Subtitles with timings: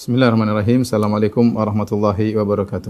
[0.00, 0.80] Bismillahirrahmanirrahim.
[0.80, 2.88] Assalamualaikum warahmatullahi wabarakatuh.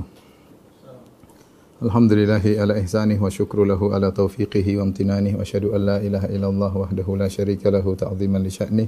[1.83, 6.31] Alhamdulillahi ala ihsanih wa syukru lahu ala taufiqihi wa amtinanih wa asyhadu an la ilaha
[6.31, 8.87] illallah wahdahu la syarika lahu ta'ziman li sya'nih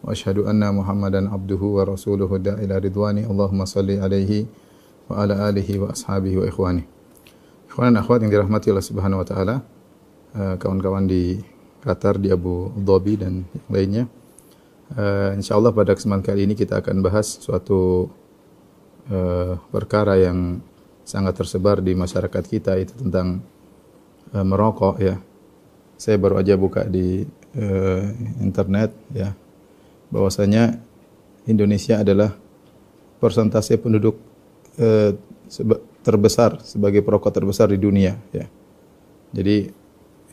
[0.00, 3.28] wa asyhadu anna Muhammadan abduhu wa rasuluhu da'ila ridwani.
[3.28, 4.48] Allahumma salli alaihi
[5.12, 6.88] wa ala alihi wa ashabihi wa ikhwani.
[7.68, 9.60] Ikhwan dan akhwat yang dirahmati Allah Subhanahu wa taala,
[10.32, 11.36] eh, kawan-kawan di
[11.84, 14.08] Qatar, di Abu Dhabi dan lainnya.
[14.90, 18.10] Uh, InsyaAllah pada kesempatan kali ini kita akan bahas suatu
[19.06, 20.58] uh, perkara yang
[21.06, 23.38] sangat tersebar di masyarakat kita itu tentang
[24.34, 25.22] uh, merokok ya.
[25.94, 27.22] Saya baru aja buka di
[27.54, 28.02] uh,
[28.42, 29.30] internet ya
[30.10, 30.74] bahwasanya
[31.46, 32.34] Indonesia adalah
[33.22, 34.18] persentase penduduk
[34.82, 35.14] uh,
[35.46, 38.50] seba terbesar sebagai perokok terbesar di dunia ya.
[39.30, 39.70] Jadi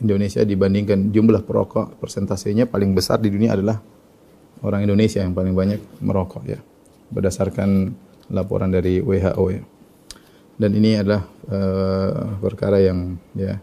[0.02, 3.78] Indonesia dibandingkan jumlah perokok persentasenya paling besar di dunia adalah
[4.62, 6.58] orang Indonesia yang paling banyak merokok ya.
[7.08, 7.94] Berdasarkan
[8.32, 9.62] laporan dari WHO ya.
[10.58, 13.62] Dan ini adalah uh, perkara yang ya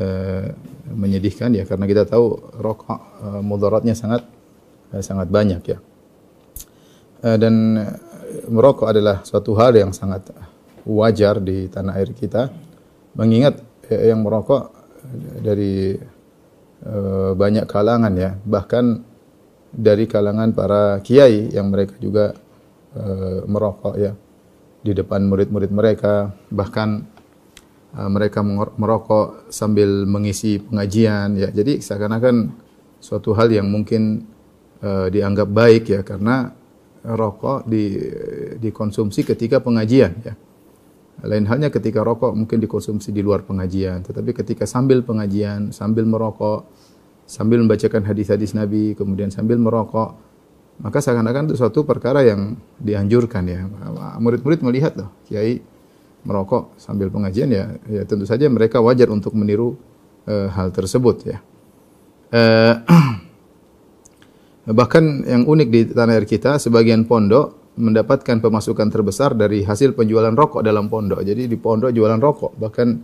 [0.00, 0.46] uh,
[0.88, 1.68] menyedihkan ya.
[1.68, 4.24] Karena kita tahu rokok uh, mudaratnya sangat
[4.90, 5.78] uh, sangat banyak ya.
[7.20, 7.54] Uh, dan
[8.48, 10.32] merokok adalah suatu hal yang sangat
[10.88, 12.50] wajar di tanah air kita.
[13.14, 14.74] Mengingat yang merokok
[15.38, 15.94] dari
[17.36, 18.34] banyak kalangan ya.
[18.42, 19.13] Bahkan
[19.74, 22.32] dari kalangan para kiai yang mereka juga
[22.94, 24.12] uh, merokok ya
[24.84, 26.30] di depan murid-murid mereka.
[26.48, 26.88] Bahkan
[27.98, 28.40] uh, mereka
[28.78, 31.48] merokok sambil mengisi pengajian ya.
[31.50, 32.54] Jadi seakan-akan
[33.02, 34.24] suatu hal yang mungkin
[34.80, 36.54] uh, dianggap baik ya karena
[37.04, 38.00] rokok di
[38.56, 40.34] dikonsumsi ketika pengajian ya.
[41.24, 46.66] Lain halnya ketika rokok mungkin dikonsumsi di luar pengajian tetapi ketika sambil pengajian sambil merokok
[47.24, 50.16] sambil membacakan hadis-hadis Nabi, kemudian sambil merokok,
[50.80, 53.64] maka seakan-akan itu suatu perkara yang dianjurkan ya.
[54.18, 55.62] Murid-murid melihat loh, kiai
[56.24, 59.76] merokok sambil pengajian ya, ya tentu saja mereka wajar untuk meniru
[60.24, 61.38] uh, hal tersebut ya.
[62.34, 62.74] Uh,
[64.78, 70.32] bahkan yang unik di tanah air kita, sebagian pondok mendapatkan pemasukan terbesar dari hasil penjualan
[70.32, 71.26] rokok dalam pondok.
[71.26, 73.02] Jadi di pondok jualan rokok, bahkan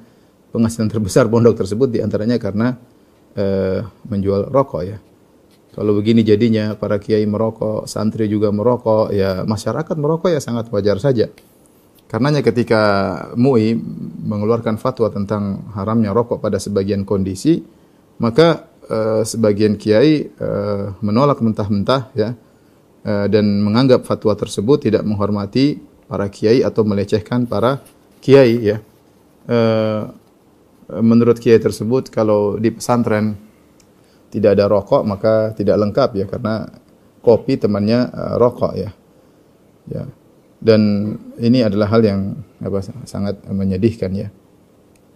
[0.51, 2.75] penghasilan terbesar pondok tersebut di antaranya karena
[3.37, 4.99] uh, menjual rokok ya.
[5.71, 10.99] Kalau begini jadinya para kiai merokok, santri juga merokok, ya masyarakat merokok ya sangat wajar
[10.99, 11.31] saja.
[12.11, 12.83] Karenanya ketika
[13.39, 13.79] MUI
[14.27, 17.63] mengeluarkan fatwa tentang haramnya rokok pada sebagian kondisi,
[18.19, 22.35] maka uh, sebagian kiai uh, menolak mentah-mentah ya
[23.07, 25.79] uh, dan menganggap fatwa tersebut tidak menghormati
[26.11, 27.79] para kiai atau melecehkan para
[28.19, 28.83] kiai ya.
[29.47, 30.11] Uh,
[30.99, 33.39] menurut kiai tersebut kalau di pesantren
[34.31, 36.67] tidak ada rokok maka tidak lengkap ya karena
[37.23, 38.91] kopi temannya uh, rokok ya.
[39.91, 40.05] Ya.
[40.61, 42.21] Dan ini adalah hal yang
[42.61, 44.29] apa sangat menyedihkan ya.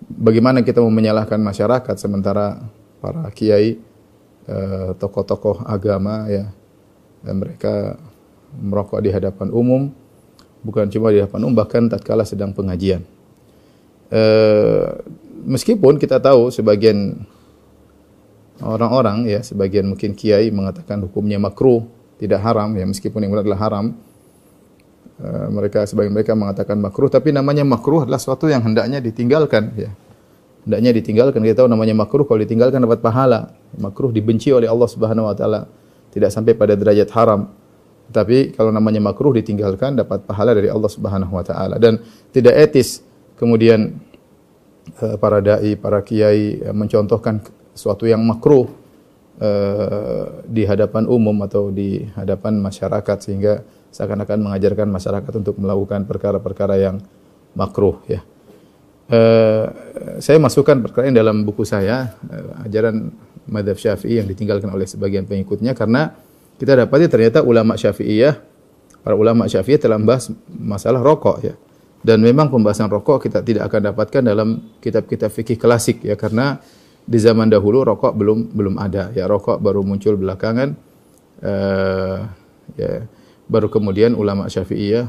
[0.05, 2.65] Bagaimana kita mau menyalahkan masyarakat sementara
[3.05, 3.77] para kiai
[4.49, 6.49] eh, tokoh-tokoh agama ya
[7.25, 7.97] dan mereka
[8.57, 9.93] merokok di hadapan umum
[10.65, 13.05] bukan cuma di hadapan umum bahkan tatkala sedang pengajian.
[14.13, 14.89] Eh,
[15.44, 17.25] meskipun kita tahu sebagian
[18.65, 21.84] orang-orang ya, sebagian mungkin kiai mengatakan hukumnya makruh,
[22.16, 23.87] tidak haram ya, meskipun yang benar adalah haram.
[25.15, 29.91] Uh, mereka sebagian mereka mengatakan makruh, tapi namanya makruh adalah sesuatu yang hendaknya ditinggalkan ya.
[30.65, 31.44] Hendaknya ditinggalkan.
[31.44, 33.53] Kita tahu namanya makruh kalau ditinggalkan dapat pahala.
[33.77, 35.69] Makruh dibenci oleh Allah Subhanahu wa taala,
[36.09, 37.53] tidak sampai pada derajat haram.
[38.09, 42.00] Tapi kalau namanya makruh ditinggalkan dapat pahala dari Allah Subhanahu wa taala dan
[42.33, 43.00] tidak etis
[43.41, 43.97] kemudian
[45.19, 47.41] para dai, para kiai eh, mencontohkan
[47.75, 48.71] sesuatu yang makruh
[49.43, 56.78] uh, di hadapan umum atau di hadapan masyarakat sehingga seakan-akan mengajarkan masyarakat untuk melakukan perkara-perkara
[56.78, 56.97] yang
[57.59, 58.22] makruh ya.
[60.19, 62.16] Saya masukkan perkara ini dalam buku saya
[62.65, 63.12] ajaran
[63.47, 66.16] madhab syafi'i yang ditinggalkan oleh sebagian pengikutnya karena
[66.56, 68.34] kita dapati ternyata ulama syafi'iyah
[69.05, 71.54] para ulama syafi'iyah telah membahas masalah rokok ya
[72.04, 76.60] dan memang pembahasan rokok kita tidak akan dapatkan dalam kitab-kitab fikih klasik ya karena
[77.09, 79.09] di zaman dahulu rokok belum belum ada.
[79.16, 80.77] Ya rokok baru muncul belakangan
[81.41, 82.28] uh,
[82.77, 83.09] ya
[83.48, 85.09] baru kemudian ulama Syafi'iyah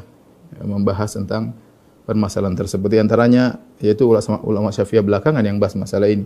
[0.56, 1.52] ya, membahas tentang
[2.08, 2.88] permasalahan tersebut.
[2.88, 4.08] Di antaranya yaitu
[4.48, 6.24] ulama Syafi'iyah belakangan yang bahas masalah ini.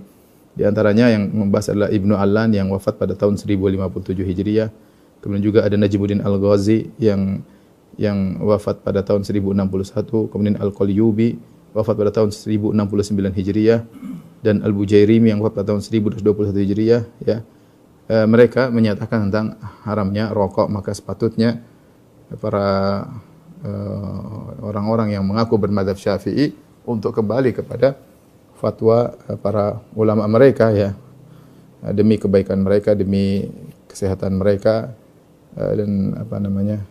[0.53, 4.69] Di antaranya yang membahas adalah Ibnu Allan yang wafat pada tahun 1057 Hijriah.
[5.17, 7.41] Kemudian juga ada Najmuddin Al-Ghazi yang
[7.99, 11.35] yang wafat pada tahun 1061, kemudian Al-Qalyubi
[11.75, 12.79] wafat pada tahun 1069
[13.35, 13.83] Hijriah
[14.39, 16.23] dan Al-Bujairimi yang wafat pada tahun 1221
[16.63, 17.43] Hijriah ya.
[18.07, 21.61] E, mereka menyatakan tentang haramnya rokok maka sepatutnya
[22.37, 23.09] para
[23.65, 26.53] uh, orang-orang yang mengaku bermadhab Syafi'i
[26.85, 27.97] untuk kembali kepada
[28.53, 30.93] fatwa uh, para ulama mereka ya
[31.95, 33.47] demi kebaikan mereka demi
[33.87, 34.93] kesehatan mereka
[35.55, 36.83] dan apa namanya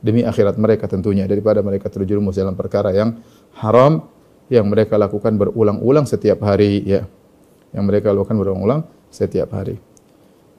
[0.00, 3.20] demi akhirat mereka tentunya daripada mereka terjerumus dalam perkara yang
[3.58, 4.06] haram
[4.46, 7.02] yang mereka lakukan berulang-ulang setiap hari ya
[7.74, 9.76] yang mereka lakukan berulang-ulang setiap hari.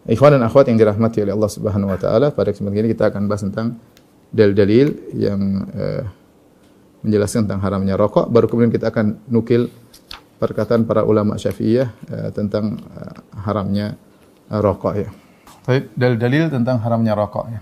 [0.08, 3.28] Ikhwan dan akhwat yang dirahmati oleh Allah Subhanahu wa taala, pada kesempatan ini kita akan
[3.28, 3.76] bahas tentang
[4.32, 4.88] dalil-dalil
[5.20, 6.04] yang uh,
[7.04, 9.68] menjelaskan tentang haramnya rokok, baru kemudian kita akan nukil
[10.40, 14.00] perkataan para ulama Syafi'iyah uh, tentang uh, haramnya
[14.48, 15.10] uh, rokok ya.
[16.00, 17.60] Dalil-dalil tentang haramnya rokok ya.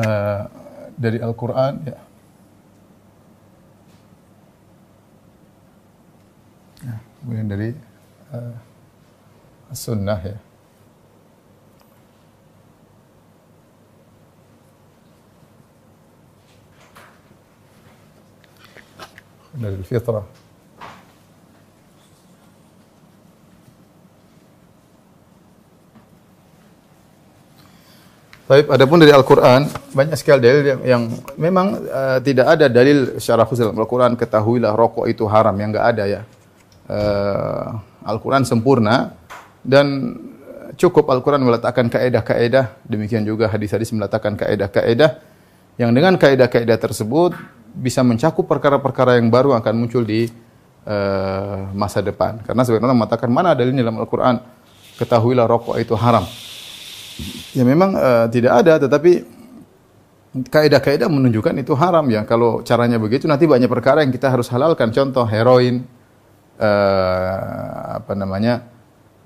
[0.00, 0.48] Uh,
[0.96, 1.98] dari Al-Quran ya.
[6.88, 7.68] ya kemudian dari
[8.32, 8.56] uh,
[9.76, 10.38] sunnah ya
[19.52, 20.39] dari fitrah
[28.50, 29.62] Baik, adapun dari Al-Qur'an
[29.94, 31.02] banyak sekali dalil yang, yang
[31.38, 35.86] memang uh, tidak ada dalil secara khusus dalam Al-Qur'an ketahuilah rokok itu haram yang enggak
[35.94, 36.20] ada ya.
[36.90, 39.14] Uh, Al-Qur'an sempurna
[39.62, 40.18] dan
[40.74, 45.22] cukup Al-Qur'an meletakkan kaidah-kaidah demikian juga hadis-hadis meletakkan kaidah-kaidah
[45.78, 47.38] yang dengan kaidah-kaidah tersebut
[47.70, 50.26] bisa mencakup perkara-perkara yang baru akan muncul di
[50.90, 52.42] uh, masa depan.
[52.42, 54.42] Karena sebenarnya mengatakan mana dalilnya dalam Al-Qur'an
[54.98, 56.26] ketahuilah rokok itu haram.
[57.56, 59.26] Ya memang uh, tidak ada, tetapi
[60.46, 62.22] kaidah-kaidah menunjukkan itu haram ya.
[62.22, 64.94] Kalau caranya begitu nanti banyak perkara yang kita harus halalkan.
[64.94, 65.82] Contoh heroin,
[66.62, 68.62] uh, apa namanya,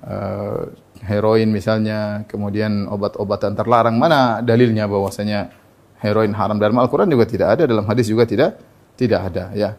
[0.03, 0.73] uh,
[1.05, 4.01] heroin misalnya, kemudian obat-obatan terlarang.
[4.01, 5.53] Mana dalilnya bahwasanya
[6.01, 8.57] heroin haram dalam Al-Quran juga tidak ada, dalam hadis juga tidak
[8.95, 9.71] tidak ada ya.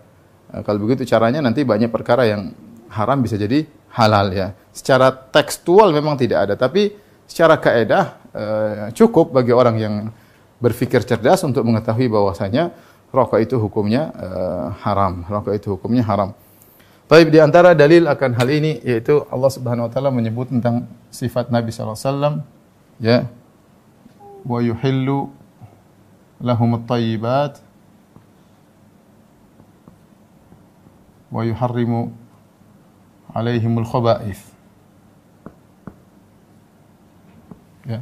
[0.64, 2.54] Kalau begitu caranya nanti banyak perkara yang
[2.94, 4.54] haram bisa jadi halal ya.
[4.72, 6.94] Secara tekstual memang tidak ada, tapi
[7.26, 9.96] secara kaedah uh, cukup bagi orang yang
[10.62, 12.72] berpikir cerdas untuk mengetahui bahwasanya
[13.12, 15.26] rokok itu hukumnya uh, haram.
[15.28, 16.32] Rokok itu hukumnya haram.
[17.06, 21.54] Tapi di antara dalil akan hal ini yaitu Allah Subhanahu wa taala menyebut tentang sifat
[21.54, 22.36] Nabi sallallahu alaihi wasallam
[22.98, 23.18] ya
[24.42, 25.30] wa yuhillu
[26.42, 27.62] lahum at-tayyibat
[31.30, 32.10] wa yuharrimu
[33.38, 34.55] alaihimul khaba'ith
[37.86, 38.02] Ya.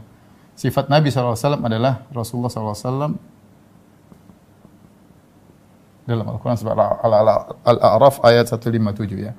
[0.53, 3.17] Sifat Nabi SAW adalah Rasulullah SAW
[6.03, 6.75] dalam Al-Quran surat
[7.63, 9.33] Al-A'raf ayat 157 ya.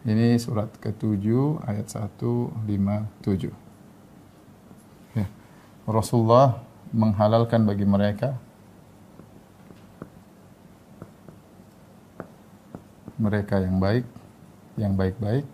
[0.00, 1.28] Ini surat ke-7
[1.68, 3.52] ayat 157.
[5.12, 5.28] Ya.
[5.84, 8.40] Rasulullah menghalalkan bagi mereka
[13.20, 14.08] mereka yang baik,
[14.80, 15.44] yang baik-baik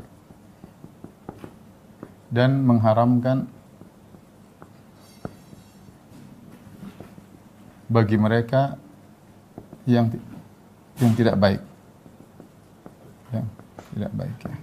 [2.31, 3.51] dan mengharamkan
[7.87, 8.79] bagi mereka
[9.87, 10.11] yang
[10.99, 11.63] yang tidak baik.
[13.31, 13.47] Yang
[13.95, 14.57] tidak baik ya.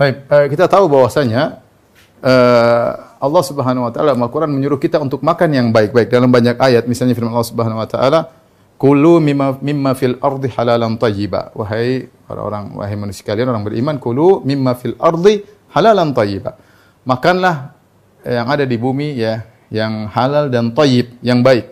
[0.00, 1.60] Baik, uh, kita tahu bahwasanya
[2.24, 2.90] uh,
[3.20, 7.12] Allah Subhanahu wa taala Al-Qur'an menyuruh kita untuk makan yang baik-baik dalam banyak ayat misalnya
[7.12, 8.20] firman Allah Subhanahu wa taala
[8.80, 11.52] Kulu mimma, mimma fil ardi halalan tayyiba.
[11.52, 15.44] Wahai orang-orang, wahai manusia sekalian, orang beriman, kulu mimma fil ardi
[15.76, 16.56] halalan tayyiba.
[17.04, 17.76] Makanlah
[18.24, 21.70] yang ada di bumi ya yang halal dan tayyib, yang baik.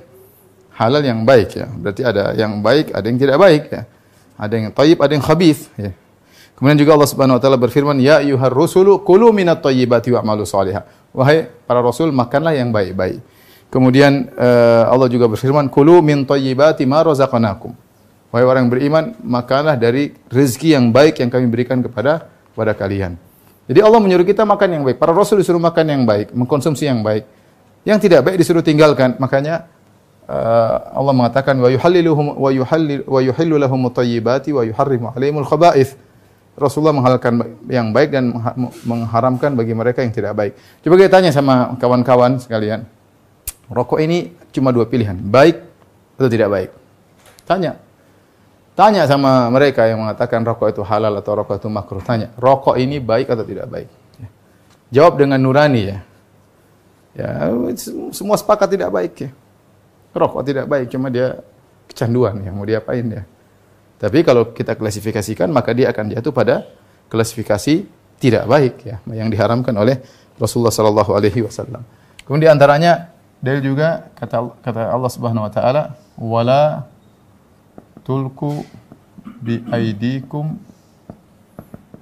[0.78, 1.66] Halal yang baik ya.
[1.66, 3.82] Berarti ada yang baik, ada yang tidak baik ya.
[4.38, 5.90] Ada yang tayyib, ada yang khabith ya.
[6.58, 10.82] Kemudian juga Allah Subhanahu wa taala berfirman, "Ya ayyuhar rusulu kulu minat thayyibati wa'malu salihah."
[11.14, 13.22] Wahai para rasul, makanlah yang baik-baik.
[13.70, 17.74] Kemudian uh, Allah juga berfirman, "Kulu min thayyibati ma razaqnakum."
[18.34, 23.14] Wahai orang beriman, makanlah dari rezeki yang baik yang kami berikan kepada kepada kalian.
[23.70, 24.98] Jadi Allah menyuruh kita makan yang baik.
[24.98, 27.37] Para rasul disuruh makan yang baik, mengkonsumsi yang baik.
[27.88, 29.16] Yang tidak baik disuruh tinggalkan.
[29.16, 29.64] Makanya
[30.28, 35.96] uh, Allah mengatakan wa yuhalliluhum wa yuhallil wa yuhillu lahum at-tayyibati wa yuharrimu alaihimul khaba'ith.
[36.58, 37.38] Rasulullah menghalalkan
[37.70, 38.34] yang baik dan
[38.82, 40.52] mengharamkan bagi mereka yang tidak baik.
[40.82, 42.82] Coba kita tanya sama kawan-kawan sekalian.
[43.70, 45.56] Rokok ini cuma dua pilihan, baik
[46.18, 46.70] atau tidak baik.
[47.46, 47.78] Tanya.
[48.74, 52.02] Tanya sama mereka yang mengatakan rokok itu halal atau rokok itu makruh.
[52.02, 53.88] Tanya, rokok ini baik atau tidak baik?
[54.90, 55.98] Jawab dengan nurani ya.
[57.18, 57.50] Ya,
[58.14, 59.30] semua sepakat tidak baik ya.
[60.14, 61.42] Rokok tidak baik, cuma dia
[61.90, 63.22] kecanduan ya, mau diapain ya.
[63.98, 66.62] Tapi kalau kita klasifikasikan maka dia akan jatuh pada
[67.10, 67.82] klasifikasi
[68.22, 69.98] tidak baik ya yang diharamkan oleh
[70.38, 71.82] Rasulullah sallallahu alaihi wasallam.
[72.22, 73.10] Kemudian di antaranya
[73.42, 75.82] dari juga kata kata Allah Subhanahu wa taala
[76.14, 76.86] wala
[78.06, 78.62] tulku
[79.42, 80.58] bi aidikum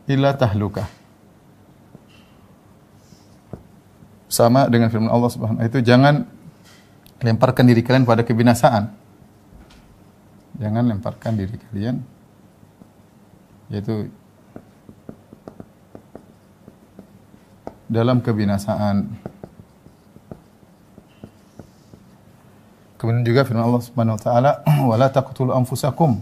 [0.08, 0.88] ila tahlukah.
[4.37, 6.28] Sama dengan firman Allah Subhanahu itu jangan
[7.25, 8.93] lemparkan diri kalian pada kebinasaan.
[10.61, 12.05] Jangan lemparkan diri kalian
[13.73, 14.12] yaitu
[17.88, 19.09] dalam kebinasaan.
[23.00, 24.52] Kemudian juga firman Allah Subhanahu wa taala,
[24.93, 26.21] "Wala taqtulu anfusakum."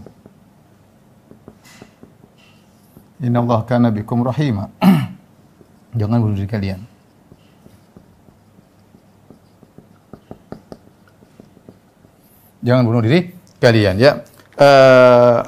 [3.19, 4.71] Inna Allah kana bikum rahima.
[5.99, 6.94] Jangan bunuh diri kalian.
[12.65, 13.29] Jangan bunuh diri
[13.61, 14.25] kalian ya.
[14.57, 15.39] Uh,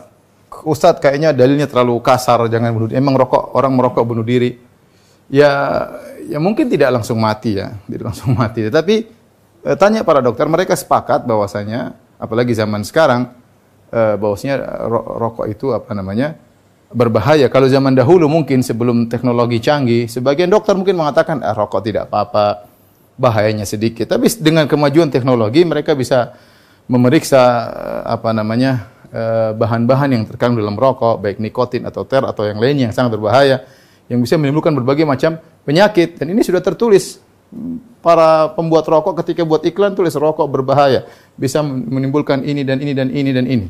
[0.67, 3.01] Ustadz kayaknya dalilnya terlalu kasar, jangan bunuh diri.
[3.01, 4.53] Emang rokok orang merokok bunuh diri.
[5.27, 5.49] Ya
[6.29, 8.69] ya mungkin tidak langsung mati ya, tidak langsung mati.
[8.69, 8.95] Tetapi
[9.65, 13.33] uh, tanya para dokter, mereka sepakat bahwasanya apalagi zaman sekarang
[13.89, 14.85] uh, bahwasanya
[15.17, 16.37] rokok itu apa namanya?
[16.91, 17.51] berbahaya.
[17.51, 22.67] Kalau zaman dahulu mungkin sebelum teknologi canggih, sebagian dokter mungkin mengatakan ah, rokok tidak apa-apa,
[23.19, 24.07] bahayanya sedikit.
[24.07, 26.37] Tapi dengan kemajuan teknologi mereka bisa
[26.87, 32.43] memeriksa eh, apa namanya eh, bahan-bahan yang terkandung dalam rokok, baik nikotin atau ter atau
[32.47, 33.67] yang lainnya yang sangat berbahaya,
[34.07, 36.17] yang bisa menimbulkan berbagai macam penyakit.
[36.17, 37.19] Dan ini sudah tertulis
[38.03, 43.07] para pembuat rokok ketika buat iklan tulis rokok berbahaya, bisa menimbulkan ini dan ini dan
[43.11, 43.67] ini dan ini.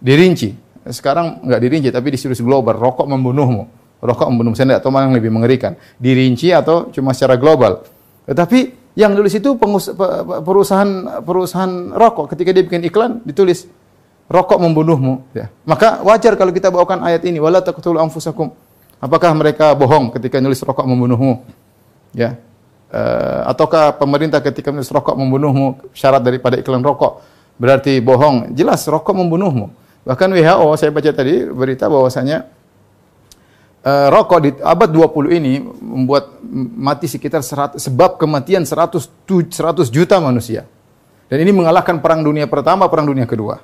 [0.00, 0.56] Dirinci.
[0.88, 3.80] Sekarang nggak dirinci tapi disuruh global, rokok membunuhmu.
[4.00, 5.76] Rokok membunuh saya tidak tahu mana yang lebih mengerikan.
[6.00, 7.84] Dirinci atau cuma secara global.
[8.24, 9.54] Tetapi yang nulis itu
[10.42, 13.70] perusahaan perusahaan rokok ketika dia bikin iklan ditulis
[14.30, 15.50] rokok membunuhmu ya.
[15.66, 18.54] Maka wajar kalau kita bawakan ayat ini wala anfusakum.
[19.00, 21.42] Apakah mereka bohong ketika nulis rokok membunuhmu?
[22.12, 22.36] Ya.
[22.90, 27.22] Uh, ataukah pemerintah ketika nulis rokok membunuhmu syarat daripada iklan rokok
[27.56, 28.54] berarti bohong?
[28.54, 29.72] Jelas rokok membunuhmu.
[30.04, 32.50] Bahkan WHO saya baca tadi berita bahwasanya
[33.84, 36.40] uh, rokok di abad 20 ini membuat
[36.76, 40.68] mati sekitar 100, sebab kematian 100, 100 juta manusia.
[41.30, 43.62] Dan ini mengalahkan perang dunia pertama, perang dunia kedua.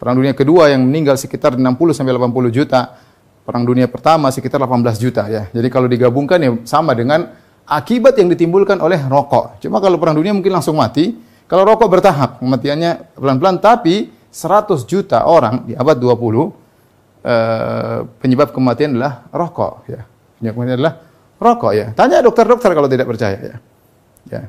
[0.00, 2.96] Perang dunia kedua yang meninggal sekitar 60 sampai 80 juta.
[3.44, 5.52] Perang dunia pertama sekitar 18 juta ya.
[5.52, 7.28] Jadi kalau digabungkan ya sama dengan
[7.68, 9.60] akibat yang ditimbulkan oleh rokok.
[9.60, 11.12] Cuma kalau perang dunia mungkin langsung mati.
[11.44, 16.63] Kalau rokok bertahap, kematiannya pelan-pelan tapi 100 juta orang di abad 20
[17.24, 20.04] Eh, penyebab kematian adalah rokok ya.
[20.36, 20.94] Penyebab kematian adalah
[21.40, 21.86] rokok ya.
[21.96, 23.56] Tanya dokter-dokter kalau tidak percaya ya.
[24.28, 24.42] Ya.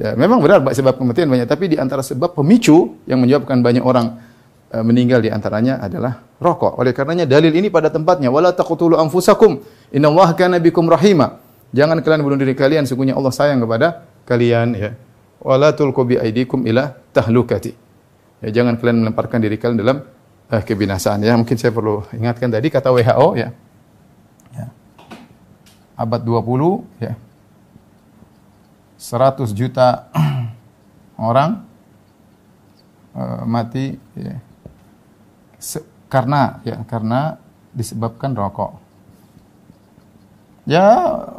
[0.00, 4.16] Ya, memang benar sebab kematian banyak, tapi di antara sebab pemicu yang menyebabkan banyak orang
[4.72, 6.80] uh, meninggal di antaranya adalah rokok.
[6.80, 9.60] Oleh karenanya dalil ini pada tempatnya wala taqtulu anfusakum
[9.92, 11.42] innallaha kana bikum rahima.
[11.74, 14.90] Jangan kalian bunuh diri kalian, sungguhnya Allah sayang kepada kalian ya.
[15.42, 17.74] Wala tulqu bi aidikum ila tahlukati.
[18.40, 20.00] Ya, jangan kalian melemparkan diri kalian dalam
[20.50, 21.38] eh, kebinasaan ya.
[21.38, 23.48] Mungkin saya perlu ingatkan tadi kata WHO ya.
[24.54, 24.66] ya.
[25.94, 27.14] Abad 20 ya.
[29.00, 30.12] 100 juta
[31.16, 31.64] orang
[33.16, 34.36] uh, mati ya.
[35.56, 35.80] Se
[36.10, 37.38] karena ya karena
[37.72, 38.76] disebabkan rokok.
[40.68, 40.84] Ya,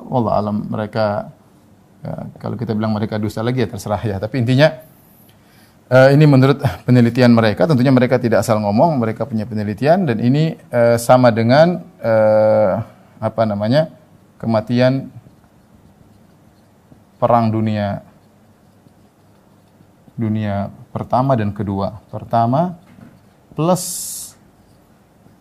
[0.10, 1.30] wallah alam mereka
[2.02, 4.18] ya, kalau kita bilang mereka dusta lagi ya terserah ya.
[4.18, 4.91] Tapi intinya
[5.92, 10.56] Uh, ini menurut penelitian mereka, tentunya mereka tidak asal ngomong, mereka punya penelitian dan ini
[10.72, 12.80] uh, sama dengan uh,
[13.20, 13.92] apa namanya
[14.40, 15.12] kematian
[17.20, 18.08] perang dunia
[20.16, 22.00] dunia pertama dan kedua.
[22.08, 22.80] Pertama
[23.52, 23.84] plus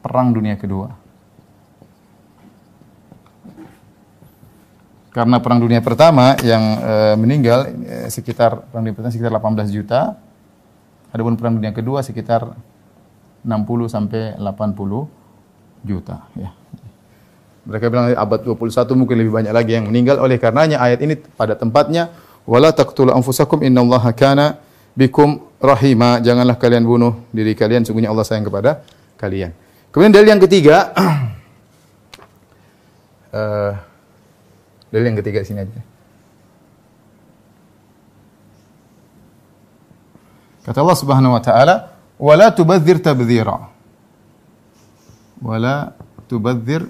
[0.03, 0.99] perang dunia kedua.
[5.15, 7.71] Karena perang dunia pertama yang uh, meninggal
[8.11, 10.19] sekitar perang dunia pertama sekitar 18 juta,
[11.11, 12.55] Adapun perang dunia kedua sekitar
[13.43, 16.51] 60 sampai 80 juta ya.
[17.67, 21.55] Mereka bilang abad 21 mungkin lebih banyak lagi yang meninggal oleh karenanya ayat ini pada
[21.55, 22.09] tempatnya
[22.49, 24.59] wala taqtulu anfusakum innallaha kana
[24.97, 28.81] bikum rahima janganlah kalian bunuh diri kalian sungguhnya Allah sayang kepada
[29.21, 29.53] kalian.
[29.93, 30.77] Kemudian dalil yang ketiga
[33.35, 33.75] uh,
[34.95, 35.90] dalil yang ketiga sini aja.
[40.71, 41.75] Kata Allah Subhanahu wa taala,
[42.15, 43.59] "Wa la tubadzir tabdzira."
[45.43, 45.91] Wa la
[46.31, 46.87] tubadzir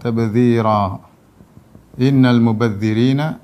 [0.00, 0.96] tabdzira.
[2.00, 3.36] Innal mubadzirina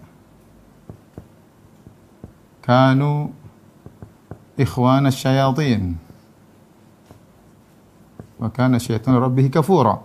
[2.65, 3.37] kanu
[4.57, 6.01] ikhwana syayatin.
[8.41, 10.01] Wa kana syaitanu rabbih kafura.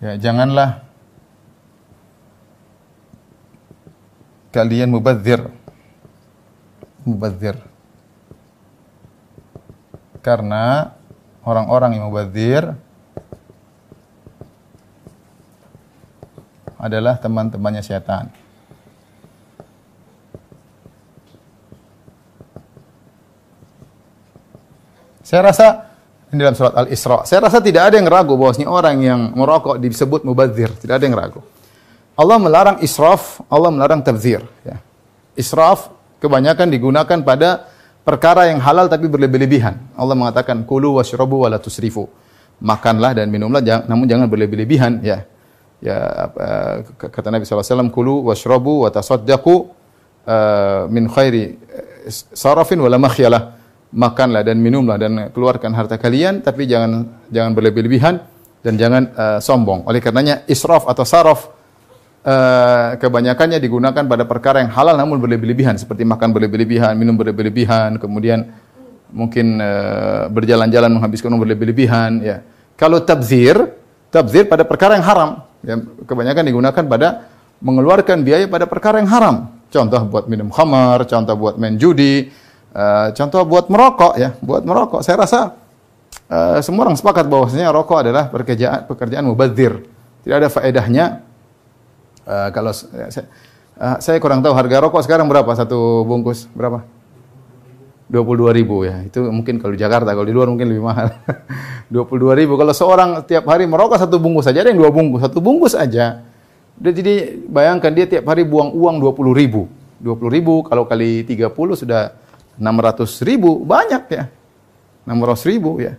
[0.00, 0.80] Ya, janganlah
[4.56, 5.63] kalian mubadzir.
[7.04, 7.56] Mubadzir.
[10.24, 10.96] Karena
[11.44, 12.72] orang-orang yang mubadzir
[16.80, 18.28] adalah teman-temannya setan.
[25.24, 25.66] Saya rasa
[26.28, 27.24] ini dalam surat Al-Isra.
[27.24, 31.16] Saya rasa tidak ada yang ragu bahwasanya orang yang merokok disebut mubadzir, tidak ada yang
[31.16, 31.40] ragu.
[32.14, 34.78] Allah melarang israf, Allah melarang tabzir, ya.
[35.34, 35.90] Israf
[36.24, 37.68] kebanyakan digunakan pada
[38.00, 39.76] perkara yang halal tapi berlebih-lebihan.
[39.92, 42.08] Allah mengatakan kulu washrabu wala tusrifu.
[42.64, 45.28] Makanlah dan minumlah namun jangan berlebih-lebihan, ya.
[45.84, 46.32] Ya
[46.96, 49.68] kata Nabi SAW, kulu washrabu wa tasaddaqu
[50.24, 53.60] uh, min khairi eh, sarafin wala makhyalah
[53.92, 58.16] makanlah dan minumlah dan keluarkan harta kalian tapi jangan jangan berlebih-lebihan
[58.64, 59.84] dan jangan uh, sombong.
[59.84, 61.52] Oleh karenanya israf atau saraf
[62.24, 68.50] uh, kebanyakannya digunakan pada perkara yang halal namun berlebih-lebihan seperti makan berlebih-lebihan, minum berlebih-lebihan, kemudian
[69.14, 72.36] mungkin uh, berjalan-jalan menghabiskan uang berlebih-lebihan ya.
[72.74, 73.54] Kalau tabzir,
[74.10, 75.30] tabzir pada perkara yang haram.
[75.64, 77.08] Ya, kebanyakan digunakan pada
[77.62, 79.54] mengeluarkan biaya pada perkara yang haram.
[79.70, 82.32] Contoh buat minum khamar, contoh buat main judi,
[82.74, 85.06] Uh, contoh buat merokok ya, buat merokok.
[85.06, 85.54] Saya rasa
[86.58, 89.86] semua orang sepakat bahwasanya rokok adalah pekerjaan pekerjaan mubazir.
[90.26, 91.22] Tidak ada faedahnya.
[92.24, 93.28] Uh, kalau saya,
[93.76, 96.84] uh, saya kurang tahu harga rokok sekarang berapa satu bungkus berapa?
[98.08, 99.00] 22 ribu ya.
[99.04, 101.08] Itu mungkin kalau di Jakarta, kalau di luar mungkin lebih mahal.
[101.92, 102.54] 22 ribu.
[102.60, 105.24] Kalau seorang tiap hari merokok satu bungkus saja, ada yang dua bungkus.
[105.24, 106.20] Satu bungkus aja.
[106.74, 109.70] Jadi bayangkan dia tiap hari buang uang 20 ribu.
[110.02, 111.48] 20 ribu kalau kali 30
[111.80, 112.12] sudah
[112.60, 114.24] 600 ribu, banyak ya.
[115.08, 115.96] 600 ribu ya.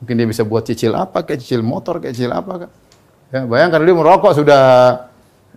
[0.00, 2.66] Mungkin dia bisa buat cicil apa, kayak cicil motor, kayak cicil apa.
[2.66, 2.72] Kak.
[3.30, 4.62] Ya, bayangkan dia merokok sudah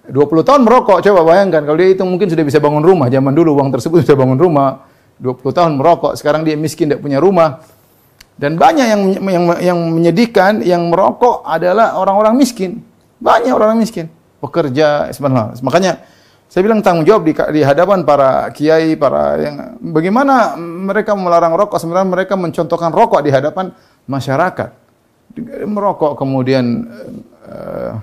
[0.04, 1.64] 20 tahun merokok, coba bayangkan.
[1.64, 3.08] Kalau dia itu mungkin sudah bisa bangun rumah.
[3.08, 4.84] Zaman dulu uang tersebut sudah bangun rumah.
[5.24, 7.64] 20 tahun merokok, sekarang dia miskin, tidak punya rumah.
[8.36, 12.84] Dan banyak yang yang yang menyedihkan, yang merokok adalah orang-orang miskin.
[13.24, 14.12] Banyak orang miskin.
[14.44, 15.56] Pekerja, sebenarnya.
[15.64, 16.04] Makanya
[16.52, 21.80] saya bilang tanggung jawab di, di hadapan para kiai, para yang bagaimana mereka melarang rokok
[21.80, 23.72] sebenarnya mereka mencontohkan rokok di hadapan
[24.06, 24.70] masyarakat.
[25.66, 26.92] Merokok kemudian
[27.48, 27.98] uh,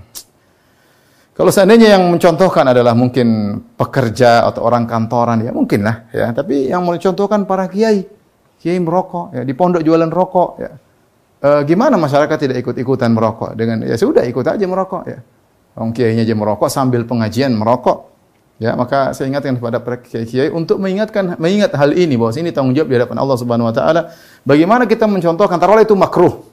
[1.40, 6.68] kalau seandainya yang mencontohkan adalah mungkin pekerja atau orang kantoran ya mungkin lah ya, tapi
[6.68, 8.04] yang mencontohkan para kiai,
[8.60, 10.70] kiai merokok ya di pondok jualan rokok ya.
[11.40, 15.24] Uh, gimana masyarakat tidak ikut-ikutan merokok dengan ya sudah ikut aja merokok ya.
[15.80, 18.10] Orang kiainya aja merokok sambil pengajian merokok
[18.60, 22.76] Ya, maka saya ingatkan kepada para kiai-kiai untuk mengingatkan mengingat hal ini bahwa ini tanggung
[22.76, 24.12] jawab di hadapan Allah Subhanahu wa taala.
[24.44, 26.44] Bagaimana kita mencontohkan taruhlah itu makruh.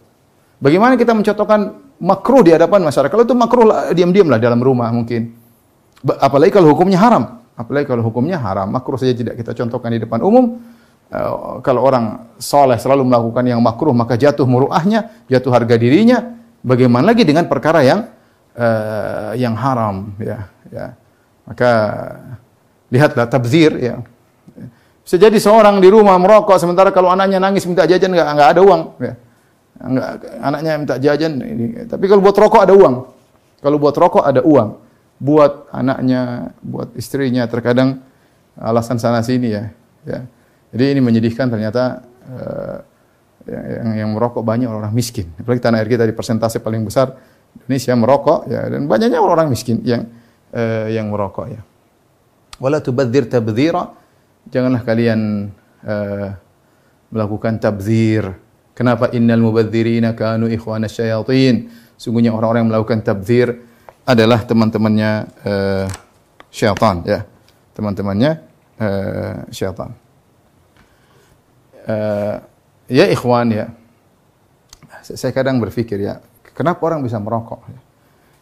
[0.64, 3.10] Bagaimana kita mencontohkan makruh di hadapan masyarakat?
[3.12, 5.34] Kalau itu makruh diam-diam lah dalam rumah mungkin.
[6.22, 7.42] Apalagi kalau hukumnya haram.
[7.58, 10.62] Apalagi kalau hukumnya haram, makruh saja tidak kita contohkan di depan umum.
[11.08, 16.38] Uh, kalau orang soleh selalu melakukan yang makruh maka jatuh muruahnya, jatuh harga dirinya.
[16.62, 18.12] Bagaimana lagi dengan perkara yang
[18.54, 20.94] uh, yang haram ya, ya.
[21.48, 21.72] Maka
[22.92, 24.04] lihatlah tabzir ya.
[25.02, 28.62] Bisa jadi seorang di rumah merokok sementara kalau anaknya nangis minta jajan enggak enggak ada
[28.62, 29.14] uang ya.
[29.78, 31.66] Enggak, anaknya minta jajan ini.
[31.86, 32.96] Tapi kalau buat rokok ada uang.
[33.62, 34.70] Kalau buat rokok ada uang.
[35.18, 38.02] Buat anaknya, buat istrinya terkadang
[38.58, 39.70] alasan sana sini ya.
[40.06, 40.26] ya.
[40.74, 42.78] Jadi ini menyedihkan ternyata uh,
[43.48, 45.30] yang, yang merokok banyak orang, -orang miskin.
[45.38, 47.14] Apalagi tanah air kita di persentase paling besar
[47.58, 50.06] Indonesia merokok ya dan banyaknya orang, -orang miskin yang
[50.54, 51.62] uh, yang merokok ya.
[52.58, 53.94] Wala tubadzir tabdzira.
[54.50, 55.52] Janganlah kalian
[55.86, 56.30] uh,
[57.14, 58.47] melakukan tabzir.
[58.78, 61.74] Kenapa innal mubadzirina kanu ikhwana syayatin?
[61.98, 63.58] Sungguhnya orang-orang yang melakukan tabzir
[64.06, 65.12] adalah teman-temannya
[65.42, 65.86] uh,
[66.54, 67.26] syaitan ya.
[67.74, 68.32] Teman-temannya
[68.78, 69.98] uh, syaitan.
[71.90, 72.38] Uh,
[72.86, 73.74] ya ikhwan ya.
[75.02, 76.22] Saya kadang berpikir ya,
[76.54, 77.64] kenapa orang bisa merokok?
[77.66, 77.80] Ya?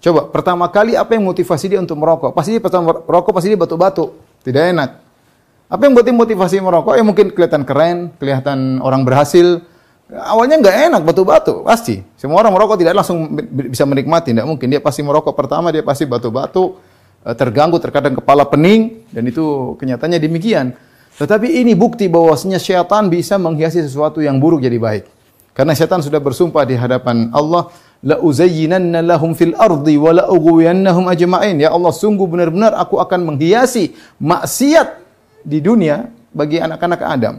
[0.09, 2.35] Coba pertama kali apa yang motivasi dia untuk merokok?
[2.35, 4.89] Pasti dia pertama merokok pasti dia batuk-batuk, tidak enak.
[5.71, 6.93] Apa yang buat dia motivasi merokok?
[6.97, 9.63] Ya mungkin kelihatan keren, kelihatan orang berhasil.
[10.05, 11.97] Awalnya nggak enak batuk-batuk, pasti.
[12.13, 14.69] Semua orang merokok tidak langsung bisa menikmati, tidak mungkin.
[14.69, 16.77] Dia pasti merokok pertama dia pasti batuk-batuk,
[17.25, 20.77] eh, terganggu, terkadang kepala pening dan itu kenyataannya demikian.
[21.17, 25.09] Tetapi ini bukti bahwasanya syaitan bisa menghiasi sesuatu yang buruk jadi baik.
[25.57, 27.73] Karena syaitan sudah bersumpah di hadapan Allah,
[28.05, 31.57] la uzayyinanna lahum fil ardi wa la ughwiyannahum ajma'in.
[31.57, 35.01] Ya Allah, sungguh benar-benar aku akan menghiasi maksiat
[35.41, 37.35] di dunia bagi anak-anak Adam.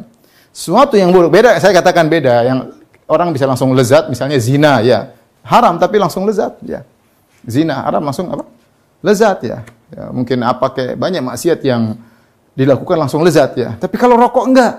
[0.57, 1.37] Sesuatu yang buruk.
[1.37, 2.41] Beda, saya katakan beda.
[2.49, 2.73] Yang
[3.13, 5.13] orang bisa langsung lezat, misalnya zina ya.
[5.45, 6.81] Haram tapi langsung lezat ya.
[7.45, 8.49] Zina haram langsung apa?
[9.05, 9.61] Lezat ya.
[9.93, 12.01] ya mungkin apa kayak banyak maksiat yang
[12.57, 13.77] dilakukan langsung lezat ya.
[13.77, 14.75] Tapi kalau rokok enggak.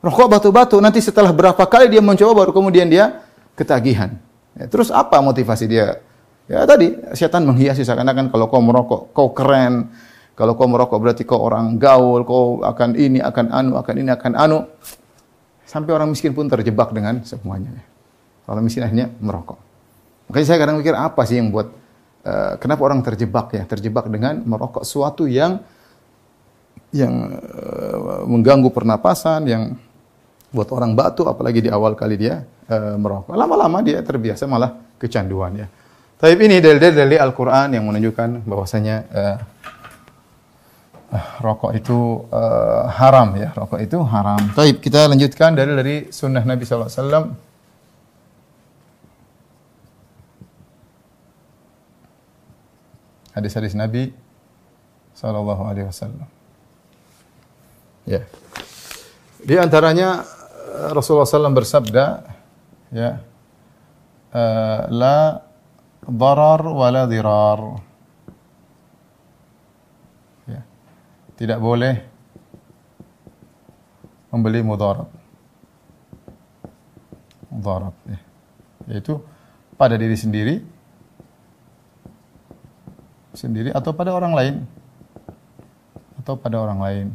[0.00, 3.22] Rokok batu-batu nanti setelah berapa kali dia mencoba baru kemudian dia
[3.54, 4.16] ketagihan.
[4.56, 6.00] Ya, terus apa motivasi dia?
[6.48, 9.92] Ya tadi setan menghiasi seakan-akan kalau kau merokok kau keren.
[10.32, 14.32] Kalau kau merokok berarti kau orang gaul, kau akan ini, akan anu, akan ini, akan
[14.32, 14.58] anu.
[15.72, 17.72] Sampai orang miskin pun terjebak dengan semuanya.
[18.44, 19.56] Kalau miskin akhirnya merokok.
[20.28, 21.72] Makanya saya kadang mikir apa sih yang buat
[22.28, 23.64] uh, kenapa orang terjebak ya?
[23.64, 25.64] Terjebak dengan merokok sesuatu yang
[26.92, 29.72] yang uh, mengganggu pernapasan, yang
[30.52, 33.32] buat orang batu apalagi di awal kali dia uh, merokok.
[33.32, 35.66] Lama-lama dia terbiasa malah kecanduan ya.
[36.20, 39.36] Tapi ini dalil-dalil dari Al-Qur'an yang menunjukkan bahwasanya uh,
[41.44, 44.40] rokok itu uh, haram ya, rokok itu haram.
[44.56, 47.36] Tapi kita lanjutkan dari dari sunnah Nabi wasallam.
[53.32, 54.12] Hadis-hadis Nabi
[55.16, 56.28] sallallahu alaihi wasallam.
[58.08, 58.26] Ya.
[59.42, 60.26] Di antaranya
[60.90, 62.06] Rasulullah SAW bersabda,
[62.90, 63.22] ya,
[64.34, 65.42] uh, la
[66.02, 67.60] darar wa la dirar.
[70.50, 70.62] Ya.
[71.42, 71.98] Tidak boleh
[74.30, 75.10] membeli mudarat.
[77.50, 78.18] Mudarat, ya.
[78.86, 79.18] Yaitu
[79.74, 80.62] pada diri sendiri,
[83.34, 84.54] sendiri atau pada orang lain,
[86.22, 87.06] atau pada orang lain.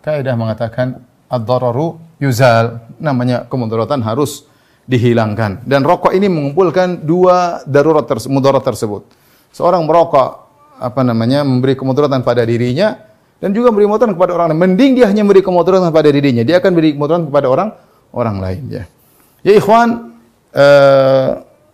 [0.00, 2.84] kaidah mengatakan ad-dararu yuzal.
[3.00, 4.44] Namanya kemudaratan harus
[4.84, 5.64] dihilangkan.
[5.64, 9.08] Dan rokok ini mengumpulkan dua darurat terse mudarat tersebut.
[9.56, 10.49] Seorang merokok
[10.80, 12.96] apa namanya memberi kemudaratan pada dirinya
[13.36, 14.60] dan juga memberi kemudaratan kepada orang lain.
[14.64, 16.42] Mending dia hanya memberi kemudaratan pada dirinya.
[16.42, 17.68] Dia akan beri kemudaratan kepada orang
[18.16, 18.84] orang lain ya.
[19.40, 20.16] Ya ikhwan
[20.52, 21.28] uh,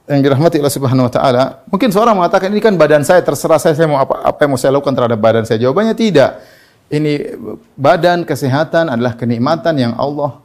[0.06, 3.74] yang dirahmati Allah Subhanahu wa taala, mungkin seorang mengatakan ini kan badan saya terserah saya
[3.74, 5.58] saya mau apa apa yang mau saya lakukan terhadap badan saya.
[5.58, 6.42] Jawabannya tidak
[6.86, 7.34] ini
[7.74, 10.38] badan kesehatan adalah kenikmatan yang Allah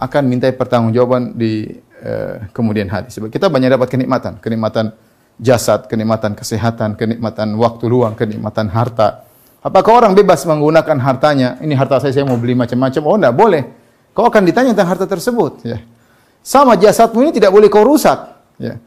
[0.00, 1.68] akan minta pertanggungjawaban di
[2.00, 3.12] uh, kemudian hari.
[3.12, 4.96] Sebab kita banyak dapat kenikmatan, kenikmatan
[5.42, 9.26] jasad, kenikmatan kesehatan, kenikmatan waktu luang, kenikmatan harta.
[9.58, 11.58] Apakah orang bebas menggunakan hartanya?
[11.58, 13.02] Ini harta saya, saya mau beli macam-macam.
[13.02, 13.62] Oh, enggak boleh.
[14.14, 15.66] Kau akan ditanya tentang harta tersebut.
[15.66, 15.82] Ya.
[16.42, 18.18] Sama jasadmu ini tidak boleh kau rusak.
[18.58, 18.78] Ya.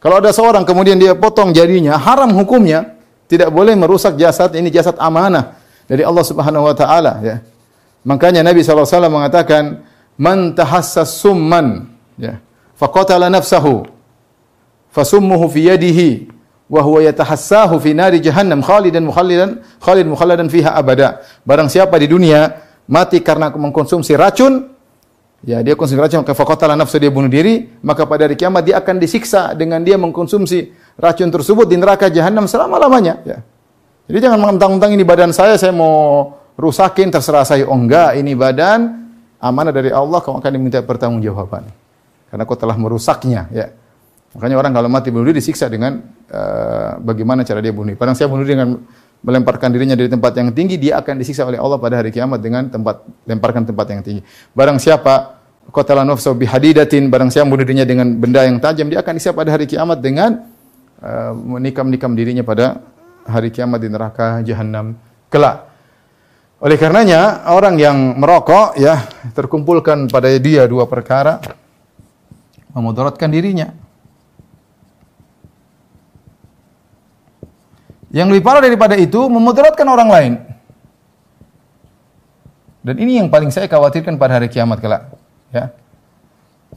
[0.00, 2.96] Kalau ada seorang kemudian dia potong jadinya, haram hukumnya.
[3.30, 5.56] Tidak boleh merusak jasad, ini jasad amanah
[5.88, 7.36] dari Allah Subhanahu wa taala ya.
[8.02, 9.84] Makanya Nabi SAW mengatakan
[10.18, 11.86] man tahassas summan
[12.18, 12.42] ya
[12.76, 13.86] faqatala nafsahu
[14.92, 16.28] fasummuhu fi yadihi
[16.68, 21.24] wa huwa yatahassahu fi nari jahannam khalidan mukhallidan khalid mukhalladan fiha abada.
[21.42, 24.72] Barang siapa di dunia mati karena mengkonsumsi racun
[25.42, 28.78] Ya, dia konsumsi racun, maka faqatala nafsu dia bunuh diri, maka pada hari kiamat dia
[28.78, 30.70] akan disiksa dengan dia mengkonsumsi
[31.02, 33.42] racun tersebut di neraka jahanam selama-lamanya, ya.
[34.06, 37.66] Jadi jangan mentang-mentang ini badan saya, saya mau rusakin, terserah saya.
[37.66, 39.10] Oh enggak, ini badan
[39.42, 41.66] amanah dari Allah, kamu akan diminta pertanggungjawaban.
[42.30, 43.74] Karena kau telah merusaknya, ya.
[44.32, 46.00] Makanya orang kalau mati bunuh diri disiksa dengan
[46.32, 47.92] uh, bagaimana cara dia bunuh.
[48.00, 48.80] Padahal saya bunuh diri dengan
[49.22, 52.66] melemparkan dirinya dari tempat yang tinggi, dia akan disiksa oleh Allah pada hari kiamat dengan
[52.72, 54.24] tempat lemparkan tempat yang tinggi.
[54.56, 55.36] Barang siapa
[55.68, 59.52] qatala nafsu bihadidatin, barang siapa bunuh dirinya dengan benda yang tajam, dia akan disiksa pada
[59.52, 60.48] hari kiamat dengan
[61.04, 62.80] uh, menikam-nikam dirinya pada
[63.28, 64.96] hari kiamat di neraka jahanam
[65.28, 65.68] kelak.
[66.62, 69.02] Oleh karenanya orang yang merokok ya
[69.34, 71.42] terkumpulkan pada dia dua perkara
[72.72, 73.81] memudaratkan dirinya.
[78.12, 80.32] Yang lebih parah daripada itu memudaratkan orang lain.
[82.84, 85.08] Dan ini yang paling saya khawatirkan pada hari kiamat kelak.
[85.48, 85.72] Ya.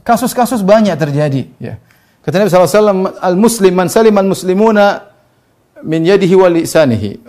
[0.00, 1.50] Kasus-kasus banyak terjadi.
[1.60, 1.76] Ya.
[2.24, 5.12] Kata Nabi SAW, Al-Muslim man saliman muslimuna
[5.84, 7.20] min yadihi wa lisanihi.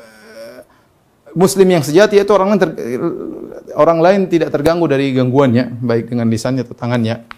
[1.38, 2.62] Muslim yang sejati itu orang lain
[3.78, 7.30] orang lain tidak terganggu dari gangguannya, baik dengan lisannya atau tangannya.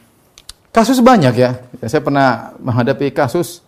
[0.72, 1.60] Kasus banyak ya.
[1.82, 3.60] ya saya pernah menghadapi kasus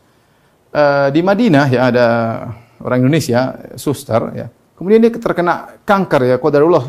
[0.71, 2.07] uh, di Madinah ya ada
[2.83, 4.47] orang Indonesia, suster ya.
[4.77, 6.85] Kemudian dia terkena kanker ya, qadarullah.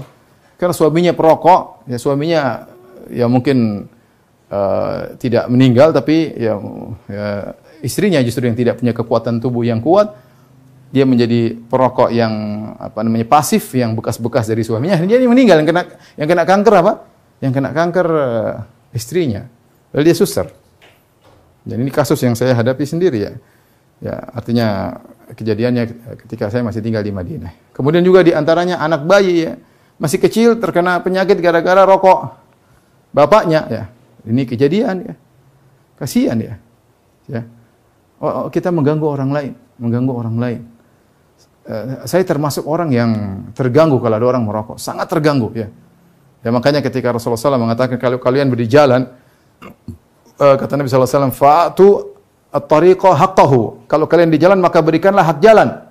[0.56, 2.40] Karena suaminya perokok, ya suaminya
[3.10, 3.84] ya mungkin
[4.48, 6.54] uh, tidak meninggal tapi ya,
[7.10, 7.26] ya
[7.82, 10.14] istrinya justru yang tidak punya kekuatan tubuh yang kuat.
[10.92, 12.32] Dia menjadi perokok yang
[12.76, 15.00] apa namanya pasif yang bekas-bekas dari suaminya.
[15.00, 15.82] Dia meninggal yang kena
[16.20, 16.92] yang kena kanker apa?
[17.40, 18.52] Yang kena kanker uh,
[18.92, 19.48] istrinya.
[19.92, 20.46] Lalu dia suster.
[21.62, 23.32] Dan ini kasus yang saya hadapi sendiri ya.
[24.02, 24.98] Ya artinya
[25.30, 25.82] kejadiannya
[26.26, 29.52] ketika saya masih tinggal di Madinah kemudian juga di antaranya anak bayi ya
[30.02, 32.42] masih kecil terkena penyakit gara-gara rokok
[33.14, 33.84] bapaknya ya.
[34.26, 35.14] Ini kejadian ya.
[36.00, 36.54] Kasihan ya.
[37.30, 37.42] Ya.
[38.18, 40.60] Oh, oh, kita mengganggu orang lain, mengganggu orang lain.
[41.62, 43.10] Uh, saya termasuk orang yang
[43.54, 45.70] terganggu kalau ada orang merokok, sangat terganggu ya.
[46.42, 49.06] Ya makanya ketika Rasulullah SAW mengatakan kalau kalian berjalan,
[50.42, 52.11] uh, kata Nabi SAW, fa'atu
[52.52, 53.88] at-tariqa haqqahu.
[53.88, 55.88] Kalau kalian di jalan maka berikanlah hak jalan.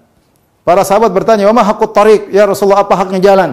[0.61, 3.49] Para sahabat bertanya, "Wa ma haqqut tariq?" Ya Rasulullah, apa haknya jalan?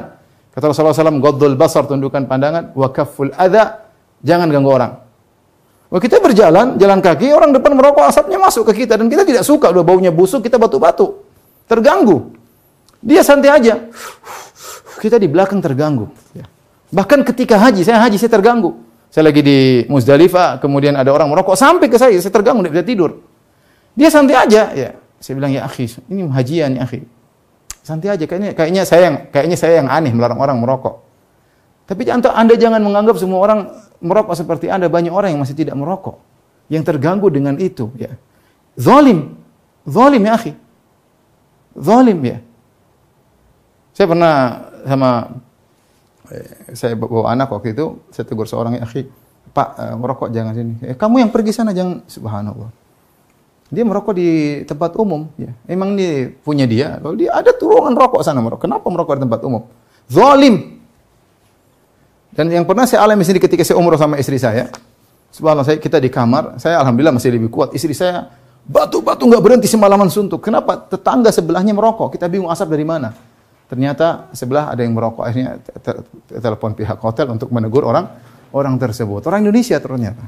[0.53, 3.89] Kata Rasulullah SAW, "Ghaddul basar, tundukkan pandangan, wa kafful adza,
[4.21, 4.93] jangan ganggu orang."
[5.89, 9.41] Wah, kita berjalan, jalan kaki, orang depan merokok, asapnya masuk ke kita dan kita tidak
[9.41, 11.25] suka, udah baunya busuk, kita batu-batu.
[11.65, 12.29] Terganggu.
[13.01, 13.89] Dia santai aja.
[15.01, 16.13] Kita di belakang terganggu.
[16.37, 16.45] Ya.
[16.93, 18.77] Bahkan ketika haji, saya haji, saya terganggu.
[19.09, 22.85] Saya lagi di Muzdalifah, kemudian ada orang merokok sampai ke saya, saya terganggu, tidak bisa
[22.85, 23.11] tidur.
[23.97, 24.91] Dia santai aja, ya.
[25.19, 27.03] Saya bilang ya akhi, ini hajian ya akhi.
[27.83, 31.03] Santai aja, kayaknya kayaknya saya yang kayaknya saya yang aneh melarang orang merokok.
[31.89, 33.73] Tapi Anda jangan menganggap semua orang
[34.05, 36.21] merokok seperti Anda, banyak orang yang masih tidak merokok.
[36.69, 38.13] Yang terganggu dengan itu, ya.
[38.77, 39.41] Zalim.
[39.89, 40.53] Zalim ya akhi.
[41.73, 42.39] Zalim ya.
[43.97, 44.35] Saya pernah
[44.85, 45.11] sama
[46.77, 49.09] saya bawa anak waktu itu, saya tegur seorang ya, akhi,
[49.53, 50.75] Pak, merokok jangan sini.
[50.85, 52.71] Eh, kamu yang pergi sana jangan, subhanallah.
[53.69, 55.53] Dia merokok di tempat umum, ya.
[55.69, 58.65] Emang dia punya dia, kalau dia ada turunan rokok sana merokok.
[58.65, 59.63] Kenapa merokok di tempat umum?
[60.09, 60.81] Zalim.
[62.33, 64.73] Dan yang pernah saya alami sendiri ketika saya umroh sama istri saya,
[65.33, 67.77] subhanallah saya kita di kamar, saya alhamdulillah masih lebih kuat.
[67.77, 68.33] Istri saya
[68.65, 70.45] batu-batu nggak berhenti semalaman suntuk.
[70.45, 70.77] Kenapa?
[70.89, 72.15] Tetangga sebelahnya merokok.
[72.17, 73.13] Kita bingung asap dari mana.
[73.69, 75.29] Ternyata sebelah ada yang merokok.
[75.29, 75.61] Akhirnya
[76.33, 78.09] telepon pihak hotel untuk menegur orang
[78.53, 79.29] orang tersebut.
[79.29, 80.25] Orang Indonesia ternyata.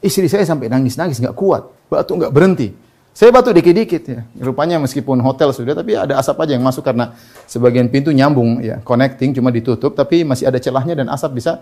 [0.00, 1.68] Istri saya sampai nangis-nangis, nggak kuat.
[1.92, 2.72] Batuk nggak berhenti.
[3.12, 4.22] Saya batuk dikit-dikit ya.
[4.38, 7.18] Rupanya meskipun hotel sudah, tapi ada asap aja yang masuk karena
[7.50, 11.58] sebagian pintu nyambung ya, connecting cuma ditutup, tapi masih ada celahnya dan asap bisa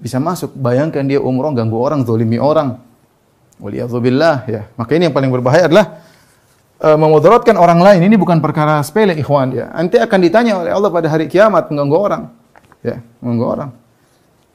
[0.00, 0.56] bisa masuk.
[0.56, 2.80] Bayangkan dia umroh ganggu orang, zolimi orang.
[3.60, 4.66] Waliyadzubillah ya.
[4.74, 6.00] Maka ini yang paling berbahaya adalah
[6.82, 9.70] memudaratkan orang lain ini bukan perkara sepele ikhwan ya.
[9.70, 12.22] Nanti akan ditanya oleh Allah pada hari kiamat mengganggu orang.
[12.82, 13.70] Ya, mengganggu orang.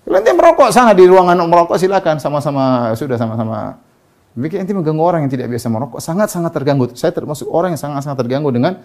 [0.07, 3.79] Nanti merokok sana di ruangan merokok silakan sama-sama sudah sama-sama.
[4.35, 6.91] Bikin nanti mengganggu orang yang tidak biasa merokok sangat-sangat terganggu.
[6.99, 8.75] Saya termasuk orang yang sangat-sangat terganggu dengan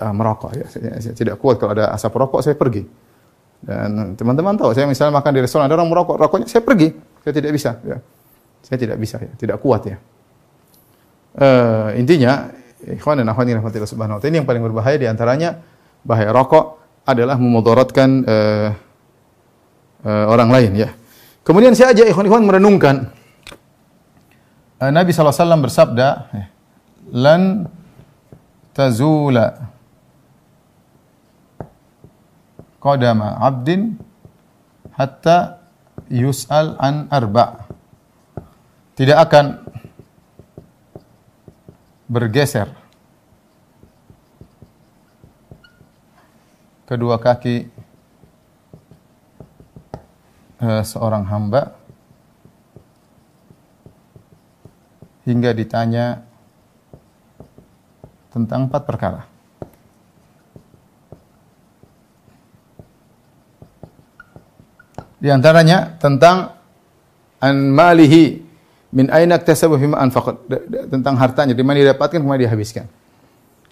[0.00, 0.66] uh, merokok ya.
[0.72, 2.88] Saya, saya tidak kuat kalau ada asap rokok saya pergi.
[3.58, 6.88] Dan teman-teman tahu saya misalnya makan di restoran ada orang merokok, rokoknya saya pergi.
[7.20, 7.98] Saya tidak bisa ya.
[8.64, 9.96] Saya tidak bisa ya, tidak kuat ya.
[11.38, 14.30] Uh, intinya Ikhwan dan akhwat rahmatillah subhanahu wa ta'ala.
[14.30, 15.58] Ini yang paling berbahaya di antaranya
[16.06, 18.68] bahaya rokok adalah memudaratkan uh,
[20.06, 20.88] uh, orang lain ya.
[21.42, 23.10] Kemudian saya ajak ikhwan-ikhwan merenungkan
[24.78, 26.30] uh, Nabi SAW bersabda
[27.10, 27.66] lan
[28.76, 29.74] tazula
[32.78, 33.98] qadama abdin
[34.94, 35.58] hatta
[36.06, 37.66] yus'al an arba'
[38.94, 39.62] tidak akan
[42.08, 42.72] bergeser.
[46.88, 47.68] Kedua kaki
[50.64, 51.76] uh, seorang hamba
[55.28, 56.24] hingga ditanya
[58.32, 59.28] tentang empat perkara.
[65.20, 66.56] Di antaranya tentang
[67.44, 68.47] an malihi
[68.88, 70.48] Min aina iktasabu fima anfaqat
[70.88, 72.88] tentang hartanya, di mana dia dapatkan, ke mana dia habiskan.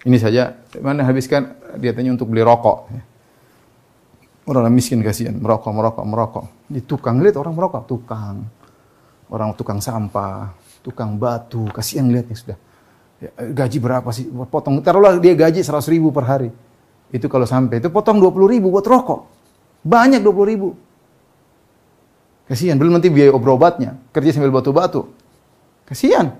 [0.05, 2.77] Ini saja, di mana habiskan dia tanya untuk beli rokok.
[4.47, 6.45] Orang miskin kasihan, merokok, merokok, merokok.
[6.71, 8.47] Di tukang lihat orang merokok, tukang.
[9.27, 12.57] Orang tukang sampah, tukang batu, kasihan lihatnya sudah.
[13.19, 14.29] Ya, gaji berapa sih?
[14.29, 16.49] Potong, taruhlah dia gaji 100 ribu per hari.
[17.11, 19.27] Itu kalau sampai, itu potong 20 ribu buat rokok.
[19.83, 20.77] Banyak 20 ribu.
[22.47, 23.99] Kasihan, belum nanti biaya obat-obatnya.
[24.15, 25.11] Kerja sambil batu-batu.
[25.83, 26.31] Kasihan.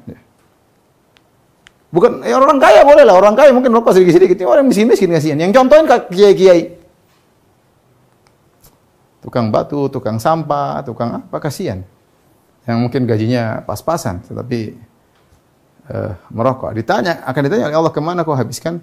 [1.91, 4.43] Bukan ya orang kaya boleh lah, orang kaya mungkin rokok sedikit-sedikit.
[4.47, 5.35] Orang miskin-miskin kasihan.
[5.35, 6.79] Yang contohin kiai-kiai.
[9.19, 11.83] Tukang batu, tukang sampah, tukang apa kasihan.
[12.63, 14.75] Yang mungkin gajinya pas-pasan, tetapi
[15.91, 16.71] uh, merokok.
[16.75, 18.79] Ditanya, akan ditanya oleh Allah ke mana kau habiskan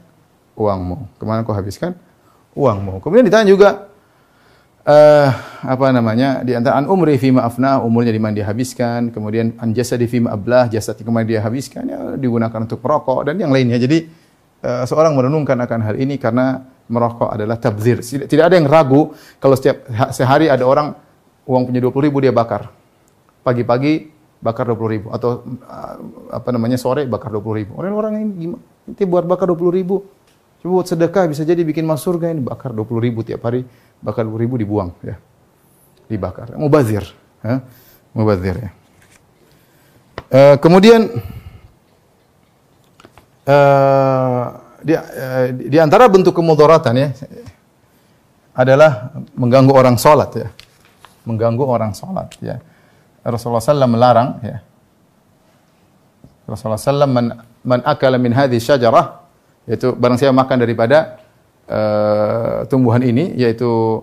[0.56, 1.20] uangmu?
[1.20, 1.96] Ke mana kau habiskan
[2.52, 3.00] uangmu?
[3.00, 3.88] Kemudian ditanya juga,
[4.84, 5.28] uh,
[5.64, 6.44] apa namanya?
[6.44, 10.20] Di antara an umri fi ma'afna umurnya di mana dia habiskan kemudian an jasadi fi
[10.20, 13.80] ma'ablah jasad di mana dia habiskan ya digunakan untuk merokok dan yang lainnya.
[13.80, 14.08] Jadi
[14.64, 18.04] uh, seorang merenungkan akan hal ini karena merokok adalah tabzir.
[18.04, 20.92] Tidak ada yang ragu kalau setiap sehari ada orang
[21.48, 22.68] uang punya 20 ribu dia bakar.
[23.44, 25.94] Pagi-pagi bakar 20 ribu atau uh,
[26.28, 27.72] apa namanya sore bakar 20 ribu.
[27.80, 28.62] Orang orang ini gimana?
[28.84, 30.04] Nanti buat bakar 20 ribu
[30.64, 33.68] coba buat sedekah bisa jadi bikin masuk surga ini bakar 20 ribu tiap hari
[34.00, 35.20] bakal ribu dibuang ya.
[36.08, 36.56] dibakar.
[36.56, 37.04] Mubazir,
[37.44, 37.60] ya.
[38.16, 38.70] Mubazir ya.
[40.32, 41.20] Uh, kemudian
[43.44, 44.44] uh,
[44.80, 47.08] di, uh, di antara bentuk kemudaratan ya
[48.56, 50.48] adalah mengganggu orang salat ya.
[51.28, 52.56] Mengganggu orang salat ya.
[53.20, 54.64] Rasulullah SAW melarang ya.
[56.48, 59.23] Rasulullah SAW man, man akala min hadhi syajarah
[59.64, 61.20] yaitu barang siapa makan daripada
[61.68, 64.02] uh, tumbuhan ini yaitu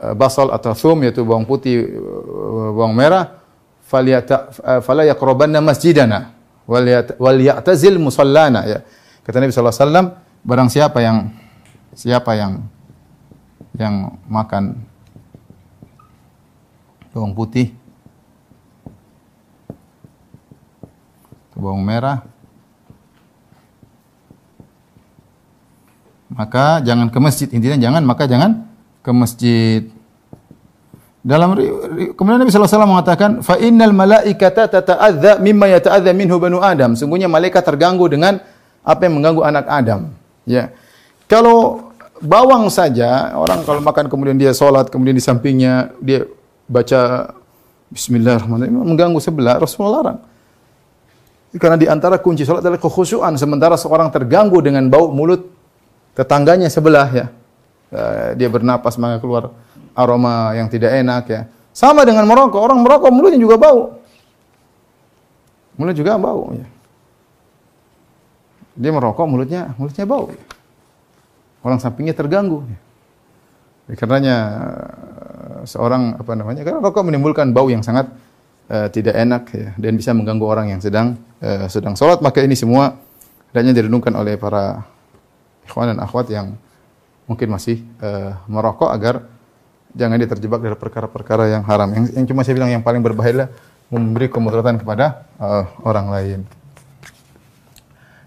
[0.00, 3.40] uh, basal atau thum yaitu bawang putih uh, bawang merah
[3.84, 6.32] falyata uh, fala yaqrabanna masjidana
[6.66, 8.78] wal ya'tazil musallana ya.
[9.22, 10.06] Kata Nabi sallallahu alaihi wasallam
[10.46, 11.18] barang siapa yang
[11.94, 12.52] siapa yang
[13.76, 14.78] yang makan
[17.12, 17.72] bawang putih
[21.56, 22.20] bawang merah
[26.32, 27.48] maka jangan ke masjid.
[27.50, 28.66] Intinya jangan maka jangan
[29.02, 29.82] ke masjid.
[31.26, 31.58] Dalam
[32.14, 36.94] kemudian Nabi wasallam mengatakan fa innal malaikata tata'adza mimma yata'adza minhu banu Adam.
[36.94, 38.38] Sungguhnya malaikat terganggu dengan
[38.86, 40.14] apa yang mengganggu anak Adam.
[40.46, 40.70] Ya.
[41.26, 41.90] Kalau
[42.22, 46.24] bawang saja orang kalau makan kemudian dia sholat kemudian di sampingnya dia
[46.70, 47.34] baca
[47.86, 50.18] Bismillahirrahmanirrahim mengganggu sebelah Rasulullah larang.
[51.56, 53.32] Karena di antara kunci salat adalah kekhusyuan.
[53.40, 55.55] Sementara seorang terganggu dengan bau mulut
[56.16, 57.26] tetangganya sebelah ya.
[57.86, 59.54] Uh, dia bernapas maka keluar
[59.94, 61.40] aroma yang tidak enak ya.
[61.76, 64.00] Sama dengan merokok, orang merokok mulutnya juga bau.
[65.76, 66.66] Mulut juga bau ya.
[68.76, 70.32] Dia merokok mulutnya mulutnya bau.
[70.32, 70.40] Ya.
[71.60, 72.64] Orang sampingnya terganggu.
[72.64, 72.78] Ya.
[73.94, 76.64] Karenanya uh, seorang apa namanya?
[76.64, 78.08] Karena rokok menimbulkan bau yang sangat
[78.72, 82.58] uh, tidak enak ya, dan bisa mengganggu orang yang sedang uh, sedang sholat maka ini
[82.58, 82.98] semua
[83.52, 84.95] hendaknya direnungkan oleh para
[85.66, 86.54] ikhwan dan akhwat yang
[87.26, 89.26] mungkin masih uh, merokok agar
[89.92, 91.90] jangan dia terjebak dari perkara-perkara yang haram.
[91.90, 93.50] Yang, yang cuma saya bilang yang paling berbahaya
[93.90, 96.40] memberi kemudaratan kepada uh, orang lain.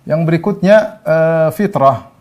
[0.03, 2.11] Yang berikutnya uh, fitrah.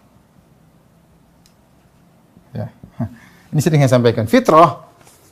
[2.54, 2.70] Ya.
[3.52, 4.26] Ini sering saya sampaikan.
[4.30, 4.88] Fitrah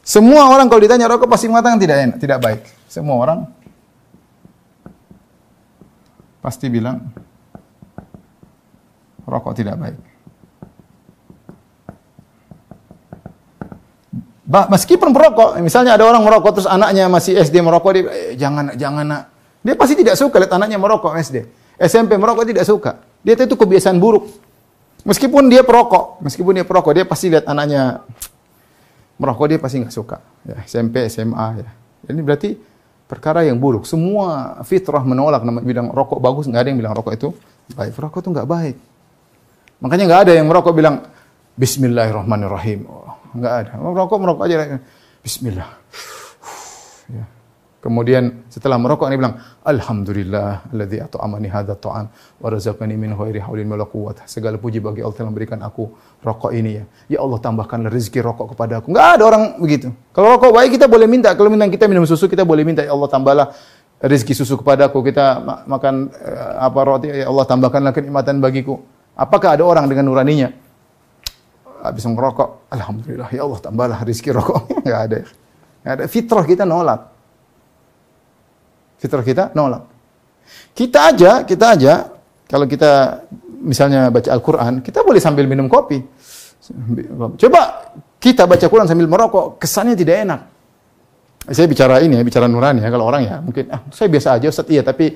[0.06, 2.62] semua orang kalau ditanya rokok pasti mengatakan tidak enak, tidak baik.
[2.86, 3.38] Semua orang
[6.38, 7.10] pasti bilang
[9.26, 9.98] rokok tidak baik.
[14.46, 18.78] Bah, meskipun merokok, misalnya ada orang merokok terus anaknya masih SD merokok, dia eh, jangan
[18.78, 19.22] jangan nak.
[19.66, 21.42] Dia pasti tidak suka lihat anaknya merokok SD.
[21.82, 23.02] SMP merokok tidak suka.
[23.26, 24.30] Dia itu kebiasaan buruk.
[25.02, 28.06] Meskipun dia perokok, meskipun dia perokok, dia pasti lihat anaknya
[29.18, 30.22] merokok dia pasti nggak suka.
[30.46, 31.70] Ya, SMP, SMA ya.
[32.06, 32.54] Ini berarti
[33.10, 33.82] perkara yang buruk.
[33.82, 37.28] Semua fitrah menolak nama bilang rokok bagus, nggak ada yang bilang rokok itu
[37.74, 37.98] baik.
[37.98, 38.76] Rokok itu nggak baik.
[39.80, 41.04] Makanya nggak ada yang merokok bilang
[41.56, 42.84] Bismillahirrahmanirrahim.
[42.84, 43.72] Oh, nggak ada.
[43.80, 44.80] Merokok merokok aja.
[45.24, 45.68] Bismillah.
[47.08, 47.24] Ya.
[47.80, 53.70] Kemudian setelah merokok dia bilang, Alhamdulillah alladzi at'amani hadza ta'am wa razaqani min ghairi haulin
[53.70, 54.26] wala quwwata.
[54.26, 56.84] Segala puji bagi Allah telah memberikan aku rokok ini ya.
[57.06, 58.90] Ya Allah tambahkanlah rezeki rokok kepada aku.
[58.90, 59.94] Enggak ada orang begitu.
[60.10, 61.30] Kalau rokok baik kita boleh minta.
[61.38, 63.46] Kalau minta kita minum susu kita boleh minta ya Allah tambahlah
[64.02, 65.06] rezeki susu kepada aku.
[65.06, 68.82] Kita makan uh, apa roti ya Allah tambahkanlah kenikmatan bagiku.
[69.16, 70.52] Apakah ada orang dengan nuraninya
[71.80, 74.60] habis merokok, alhamdulillah ya Allah tambahlah rezeki rokok.
[74.84, 75.18] Enggak ada.
[75.86, 76.04] Ada.
[76.10, 77.00] Fitrah kita nolak.
[79.00, 79.82] Fitrah kita nolak.
[80.76, 81.94] Kita aja, kita aja
[82.46, 83.24] kalau kita
[83.64, 85.98] misalnya baca Al-Qur'an, kita boleh sambil minum kopi.
[87.38, 87.60] Coba
[88.18, 90.40] kita baca Quran sambil merokok, kesannya tidak enak.
[91.46, 92.90] Saya bicara ini ya, bicara nurani ya.
[92.90, 95.14] Kalau orang ya mungkin ah, saya biasa aja Ustaz iya, tapi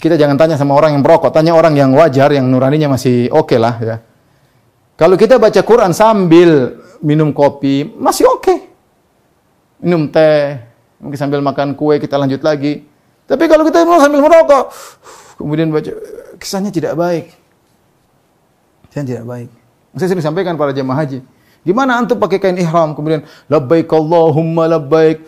[0.00, 3.52] kita jangan tanya sama orang yang merokok, tanya orang yang wajar yang nuraninya masih oke
[3.52, 3.96] okay lah ya.
[4.96, 8.40] Kalau kita baca Quran sambil minum kopi, masih oke.
[8.40, 8.58] Okay.
[9.76, 10.56] Minum teh,
[10.96, 12.80] Mungkin sambil makan kue kita lanjut lagi.
[13.28, 14.72] Tapi kalau kita sambil merokok,
[15.36, 15.92] kemudian baca,
[16.40, 17.34] kesannya tidak baik.
[18.88, 19.48] Kesannya tidak baik.
[19.96, 21.20] Saya sering sampaikan para jemaah haji.
[21.66, 25.26] Gimana antum pakai kain ihram kemudian labbaik Allahumma labbaik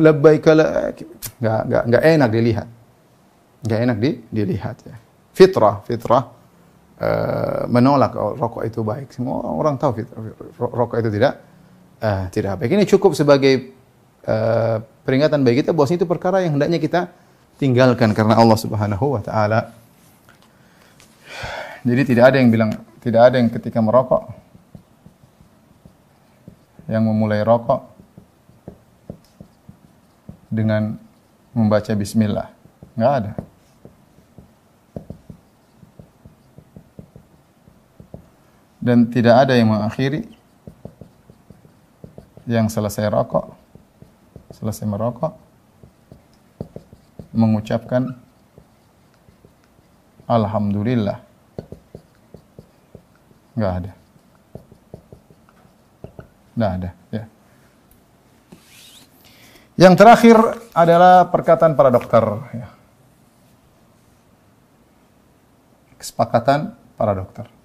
[0.00, 0.96] labbaik la
[1.36, 2.68] enggak enggak enggak enak dilihat.
[3.62, 4.96] Enggak enak di, dilihat ya.
[5.32, 6.28] Fitrah, fitrah
[6.98, 9.14] uh, menolak rokok itu baik.
[9.14, 10.20] Semua orang tahu fitrah,
[10.58, 11.32] rokok itu tidak
[12.02, 12.70] uh, tidak baik.
[12.74, 13.72] Ini cukup sebagai
[14.26, 17.00] uh, peringatan bagi kita bahwa itu perkara yang hendaknya kita
[17.56, 19.70] tinggalkan karena Allah Subhanahu wa taala.
[21.82, 22.70] Jadi tidak ada yang bilang
[23.02, 24.30] tidak ada yang ketika merokok
[26.86, 27.88] yang memulai rokok
[30.50, 30.98] dengan
[31.54, 32.50] membaca bismillah.
[32.94, 33.32] Enggak ada.
[38.82, 40.26] Dan tidak ada yang mengakhiri
[42.50, 43.54] yang selesai rokok,
[44.50, 45.38] selesai merokok,
[47.30, 48.18] mengucapkan
[50.26, 51.22] Alhamdulillah.
[53.54, 53.92] Enggak ada.
[56.56, 57.24] Enggak ada, ya.
[59.76, 60.36] Yang terakhir
[60.76, 62.24] adalah perkataan para dokter.
[62.52, 62.68] Ya.
[65.96, 67.61] Kesepakatan para dokter.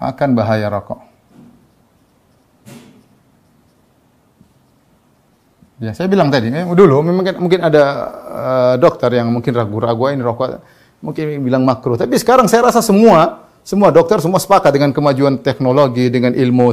[0.00, 1.10] Akan bahaya rokok.
[5.80, 7.84] Ya, saya bilang tadi, eh, dulu mungkin mungkin ada
[8.28, 10.60] uh, dokter yang mungkin ragu-ragu ini rokok,
[11.00, 11.96] mungkin bilang makruh.
[11.96, 16.68] Tapi sekarang saya rasa semua semua dokter semua sepakat dengan kemajuan teknologi, dengan ilmu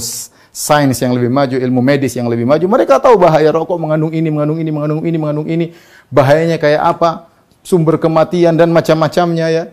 [0.51, 2.63] sains yang lebih maju, ilmu medis yang lebih maju.
[2.67, 5.65] Mereka tahu bahaya rokok mengandung ini, mengandung ini, mengandung ini, mengandung ini.
[6.11, 7.31] Bahayanya kayak apa,
[7.63, 9.63] sumber kematian dan macam-macamnya ya.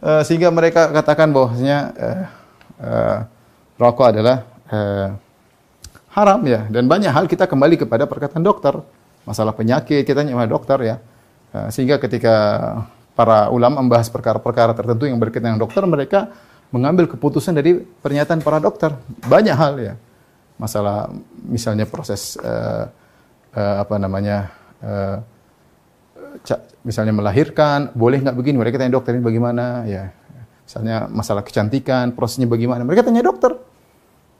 [0.00, 2.24] Uh, sehingga mereka katakan bahwasanya uh,
[2.82, 3.18] uh,
[3.78, 4.36] rokok adalah
[4.68, 5.08] uh,
[6.12, 6.68] haram ya.
[6.68, 8.76] Dan banyak hal kita kembali kepada perkataan dokter.
[9.22, 10.96] Masalah penyakit kita sama dokter ya.
[11.52, 12.34] Eh, sehingga ketika
[13.12, 16.32] para ulama membahas perkara-perkara tertentu yang berkaitan dengan dokter, mereka
[16.72, 18.96] mengambil keputusan dari pernyataan para dokter.
[19.28, 19.94] Banyak hal ya.
[20.56, 21.12] Masalah
[21.44, 22.88] misalnya proses uh,
[23.52, 24.48] uh, apa namanya
[24.80, 25.20] uh,
[26.80, 28.56] misalnya melahirkan, boleh nggak begini?
[28.56, 30.08] Mereka tanya dokter ini bagaimana ya.
[30.72, 32.80] Misalnya masalah kecantikan, prosesnya bagaimana?
[32.80, 33.60] Mereka tanya dokter.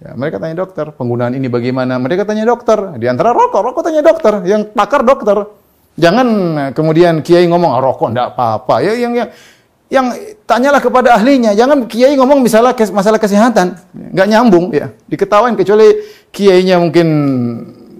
[0.01, 2.01] Ya, mereka tanya dokter, penggunaan ini bagaimana?
[2.01, 2.97] Mereka tanya dokter.
[2.97, 5.45] Di antara rokok, rokok tanya dokter, yang pakar dokter.
[6.01, 6.26] Jangan
[6.72, 8.80] kemudian kiai ngomong ah, rokok enggak apa-apa.
[8.80, 9.28] Ya yang yang
[9.93, 10.07] yang
[10.49, 11.53] tanyalah kepada ahlinya.
[11.53, 14.89] Jangan kiai ngomong misalnya kes, masalah kesehatan, nggak nyambung ya.
[15.12, 16.01] Diketawain kecuali
[16.33, 17.09] kiainya mungkin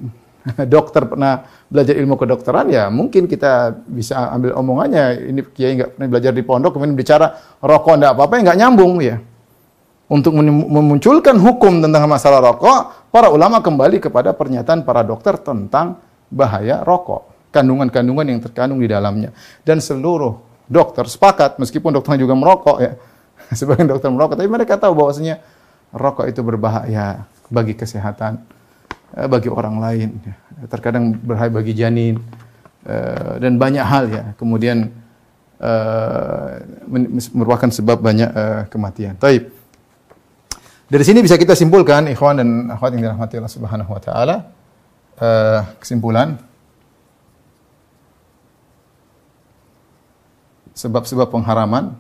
[0.73, 5.33] dokter pernah belajar ilmu kedokteran ya mungkin kita bisa ambil omongannya.
[5.33, 7.33] Ini kiai nggak pernah belajar di pondok kemudian bicara
[7.65, 9.17] rokok enggak apa-apa ya nggak nyambung ya.
[10.13, 15.97] Untuk memunculkan hukum tentang masalah rokok, para ulama kembali kepada pernyataan para dokter tentang
[16.29, 19.33] bahaya rokok, kandungan-kandungan yang terkandung di dalamnya.
[19.65, 20.37] Dan seluruh
[20.69, 22.93] dokter sepakat, meskipun dokternya juga merokok ya,
[23.59, 25.41] sebagian dokter merokok, tapi mereka tahu bahwasanya
[25.97, 28.62] rokok itu berbahaya bagi kesehatan, eh,
[29.13, 30.35] bagi orang lain, ya.
[30.73, 32.17] terkadang berbahaya bagi janin,
[32.89, 34.25] eh, dan banyak hal ya.
[34.41, 34.89] Kemudian
[35.61, 36.51] eh,
[37.37, 38.31] merupakan sebab banyak
[38.73, 39.15] kematian.
[39.21, 39.53] Taib.
[40.93, 44.37] Dari sini bisa kita simpulkan ikhwan dan akhwat yang dirahmati Allah Subhanahu wa taala
[45.81, 46.37] kesimpulan
[50.77, 51.97] sebab-sebab pengharaman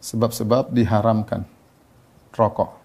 [0.00, 1.44] sebab-sebab diharamkan
[2.32, 2.79] rokok.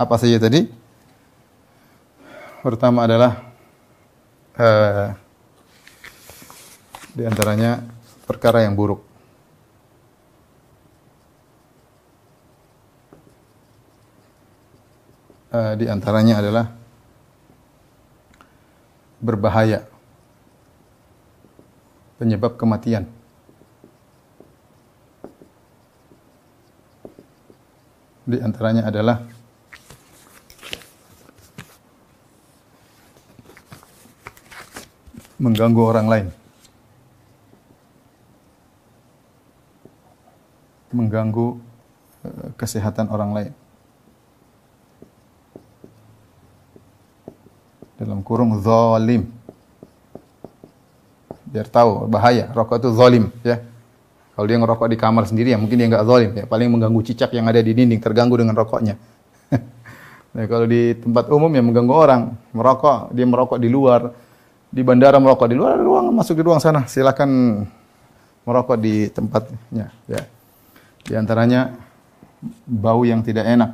[0.00, 0.64] Apa saja tadi?
[2.64, 3.52] Pertama adalah
[4.56, 5.12] uh,
[7.12, 7.84] di antaranya
[8.24, 9.10] perkara yang buruk.
[15.50, 16.66] uh, di antaranya adalah
[19.20, 19.84] berbahaya,
[22.16, 23.04] penyebab kematian.
[28.24, 29.26] Di antaranya adalah
[35.40, 36.26] mengganggu orang lain.
[40.92, 41.56] Mengganggu
[42.28, 43.52] uh, kesehatan orang lain.
[48.00, 49.28] dalam kurung zalim.
[51.44, 53.60] Biar tahu bahaya, rokok itu zalim ya.
[54.32, 57.36] Kalau dia ngerokok di kamar sendiri ya mungkin dia nggak zalim ya, paling mengganggu cicak
[57.36, 58.96] yang ada di dinding terganggu dengan rokoknya.
[60.34, 62.22] nah, kalau di tempat umum yang mengganggu orang,
[62.56, 64.16] merokok, dia merokok di luar,
[64.70, 67.62] di bandara merokok di luar, ruang masuk di ruang sana, silakan
[68.46, 70.22] merokok di tempatnya ya.
[71.02, 71.74] Di antaranya
[72.64, 73.70] bau yang tidak enak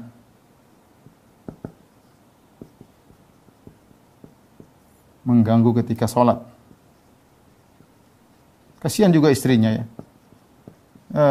[5.27, 6.41] mengganggu ketika sholat.
[8.81, 9.85] Kasihan juga istrinya ya.
[11.11, 11.25] E,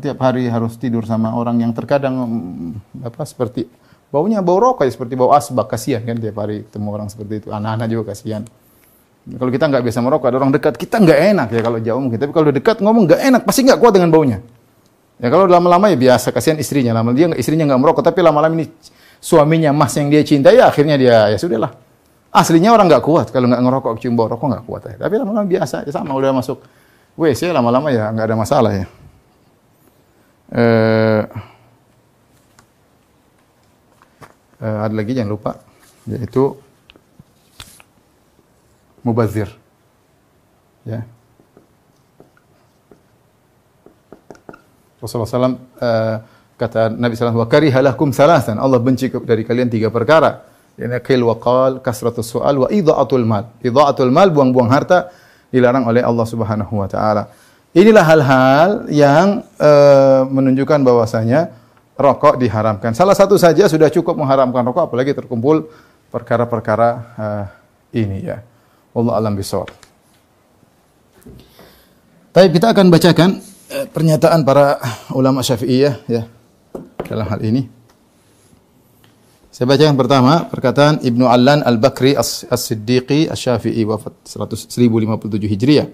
[0.00, 3.68] tiap hari harus tidur sama orang yang terkadang mm, apa seperti
[4.08, 7.48] baunya bau rokok ya, seperti bau asbak kasihan kan tiap hari ketemu orang seperti itu.
[7.52, 8.42] Anak-anak juga kasihan.
[9.24, 12.18] Kalau kita nggak biasa merokok, ada orang dekat, kita nggak enak ya kalau jauh mungkin.
[12.20, 14.38] Tapi kalau dekat ngomong nggak enak, pasti nggak kuat dengan baunya.
[15.16, 16.92] Ya kalau lama-lama ya biasa, kasihan istrinya.
[16.92, 18.68] Lama dia istrinya nggak merokok, tapi lama-lama ini
[19.24, 21.72] suaminya mas yang dia cintai, ya akhirnya dia ya sudahlah
[22.34, 24.94] Aslinya orang nggak kuat kalau nggak ngerokok cium bau rokok nggak kuat ya.
[25.06, 26.58] Tapi lama-lama biasa, ya sama udah masuk
[27.14, 28.86] WC lama-lama ya nggak ada masalah ya.
[30.50, 31.22] Eh,
[34.66, 35.62] eh, ada lagi jangan lupa
[36.10, 36.58] yaitu
[39.04, 39.52] mubazir.
[40.82, 41.04] Ya.
[44.98, 46.16] Rasulullah SAW uh, eh,
[46.56, 48.56] kata Nabi SAW, wa karihalakum salasan.
[48.56, 50.48] Allah benci dari kalian tiga perkara.
[50.74, 53.52] Ini kil wa qal, kasratus su'al, wa idha'atul mal.
[53.62, 55.12] Idha'atul mal, buang-buang harta,
[55.52, 57.30] dilarang oleh Allah Subhanahu wa taala.
[57.76, 61.52] Inilah hal-hal yang uh, menunjukkan bahwasanya
[61.94, 62.90] rokok diharamkan.
[62.94, 65.70] Salah satu saja sudah cukup mengharamkan rokok apalagi terkumpul
[66.10, 66.88] perkara-perkara
[67.18, 67.44] uh,
[67.94, 68.42] ini ya.
[68.94, 69.68] Allah alam bisawab.
[72.34, 73.30] Baik, kita akan bacakan
[73.74, 74.78] uh, pernyataan para
[75.14, 76.22] ulama Syafi'iyah ya
[77.06, 77.62] dalam hal ini.
[79.54, 85.86] Saya baca yang pertama, perkataan Ibnu Allan Al-Bakri As-Siddiqi As-Syafi'i wafat 1057 Hijriah.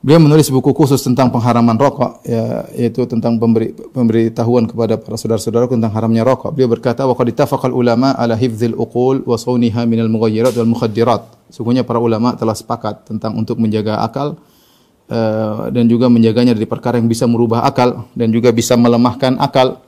[0.00, 5.68] Beliau menulis buku khusus tentang pengharaman rokok, ya, yaitu tentang pemberi, pemberitahuan kepada para saudara-saudara
[5.68, 6.56] tentang haramnya rokok.
[6.56, 11.82] Beliau berkata, "Wa qad ulama ala hifdzil uqul wa sauniha minal mughayyirat wal mukhaddirat." Sungguhnya
[11.82, 14.38] para ulama telah sepakat tentang untuk menjaga akal
[15.10, 19.82] uh, dan juga menjaganya dari perkara yang bisa merubah akal dan juga bisa melemahkan akal,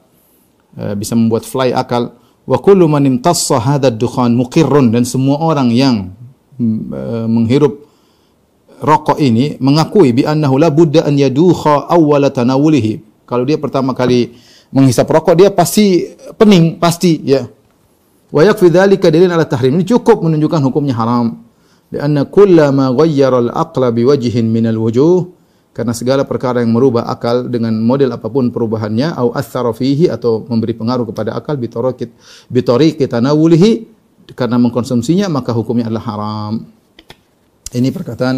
[0.76, 5.70] uh, bisa membuat fly akal Wa kullu man imtassa hadha dukhan muqirrun dan semua orang
[5.70, 6.10] yang
[6.58, 7.86] uh, menghirup
[8.82, 12.98] rokok ini mengakui bi annahu la budda an yadukha awwala tanawulihi.
[13.30, 14.34] Kalau dia pertama kali
[14.74, 16.02] menghisap rokok dia pasti
[16.34, 17.46] pening, pasti ya.
[18.32, 19.78] Wa yakfi dzalika dalil ala tahrim.
[19.78, 21.46] Ini cukup menunjukkan hukumnya haram.
[21.92, 25.28] Karena kullama ghayyara al-aqla biwajhin min al-wujuh
[25.72, 30.44] karena segala perkara yang merubah akal dengan model apa pun perubahannya au athara fihi atau
[30.44, 32.12] memberi pengaruh kepada akal bitorikit
[32.52, 33.88] bitoriki tanawulihi
[34.36, 36.54] karena mengkonsumsinya maka hukumnya adalah haram.
[37.72, 38.36] Ini perkataan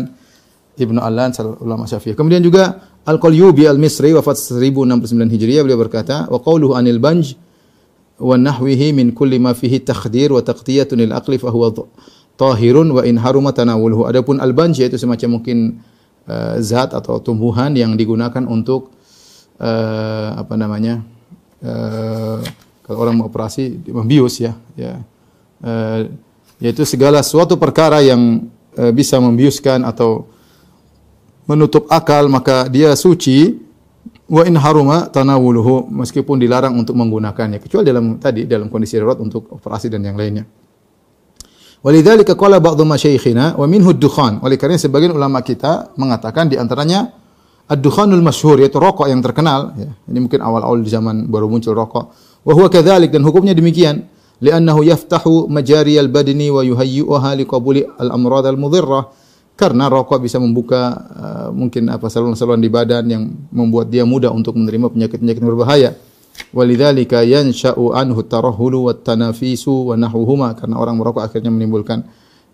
[0.75, 1.31] Ibnu Allan
[1.63, 2.19] ulama Syafi'i.
[2.19, 7.35] Kemudian juga Al-Qalyubi Al-Misri wafat 1069 Hijriah beliau berkata wa qawluhu anil banj
[8.19, 11.75] wa nahwihi min kulli ma fihi takhdir wa taqtiyatun lil aqli fa huwa
[12.35, 14.07] tahirun wa in haruma tanawuluhu.
[14.11, 15.81] Adapun al-banj yaitu semacam mungkin
[16.29, 18.91] uh, zat atau tumbuhan yang digunakan untuk
[19.61, 21.05] uh, apa namanya
[21.63, 22.41] uh,
[22.85, 25.01] kalau orang mau operasi membius ya ya
[25.65, 26.01] uh,
[26.59, 30.27] yaitu segala suatu perkara yang uh, bisa membiuskan atau
[31.45, 33.61] menutup akal maka dia suci
[34.25, 39.53] wa in haruma tanawuluhu meskipun dilarang untuk menggunakannya kecuali dalam tadi dalam kondisi darurat untuk
[39.53, 40.49] operasi dan yang lainnya.
[41.85, 44.41] Walidzalika qala ba'dhu masyayikhina wa minhu ad-dukhan.
[44.41, 47.13] Oleh karena sebagian ulama kita mengatakan di antaranya
[47.69, 49.93] ad-dukhanul masyhur yaitu rokok yang terkenal ya.
[50.09, 52.05] Ini mungkin awal-awal di zaman baru muncul rokok.
[52.41, 54.09] Wa huwa kadzalik dan hukumnya demikian.
[54.41, 59.05] Li'annahu yaftahu majari al-badni wa yuhayyi'uha liqabuli al-amrad al-mudhirrah.
[59.53, 63.23] Karena rokok bisa membuka uh, mungkin apa saluran-saluran di badan yang
[63.53, 65.93] membuat dia mudah untuk menerima penyakit-penyakit berbahaya.
[66.55, 70.55] Walidzalika yansha'u anhu tarahhulu wat tanafisu wa nahwuhuma.
[70.59, 72.07] Karena orang merokok akhirnya menimbulkan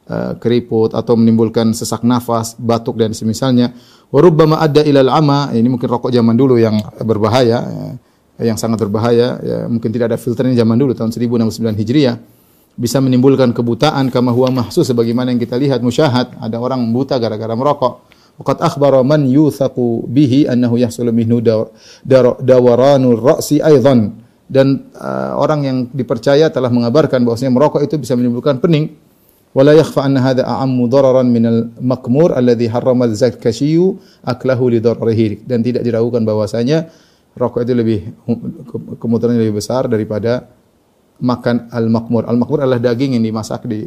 [0.09, 3.73] uh, keriput atau menimbulkan sesak nafas, batuk dan semisalnya.
[4.09, 7.59] Wa rubbama adda ilal ama, ini mungkin rokok zaman dulu yang berbahaya
[8.41, 9.37] ya, yang sangat berbahaya.
[9.41, 12.17] Ya, mungkin tidak ada filternya zaman dulu tahun 1069 Hijriah.
[12.81, 16.33] Bisa menimbulkan kebutaan kama huwa mahsus sebagaimana yang kita lihat musyahad.
[16.41, 21.45] Ada orang buta gara-gara merokok Waqad akhbara man yuthaqu bihi annahu yahsulu minhu
[22.41, 24.17] dawaranul ra'si aidan.
[24.49, 28.97] Dan uh, orang yang dipercaya telah mengabarkan bahwasanya merokok itu bisa menimbulkan pening.
[29.53, 35.45] Wala yakhfa anna hadha a'ammu dararan minal makmur alladhi harrama az-zakashiyu aklahu li dararihi.
[35.45, 36.89] Dan tidak diragukan bahwasanya
[37.37, 38.01] rokok itu lebih
[38.99, 40.49] kemudarannya lebih besar daripada
[41.21, 42.25] makan al-makmur.
[42.25, 43.85] Al-makmur adalah daging yang dimasak di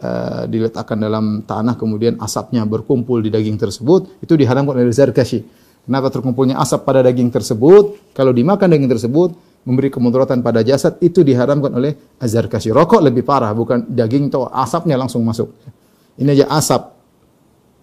[0.00, 5.44] uh, diletakkan dalam tanah kemudian asapnya berkumpul di daging tersebut itu diharamkan oleh Zarkashi.
[5.84, 8.16] Kenapa terkumpulnya asap pada daging tersebut?
[8.16, 12.68] Kalau dimakan daging tersebut memberi kemudaratan pada jasad itu diharamkan oleh Azarkashi.
[12.70, 15.50] Rokok lebih parah, bukan daging atau asapnya langsung masuk.
[16.20, 16.82] Ini aja asap.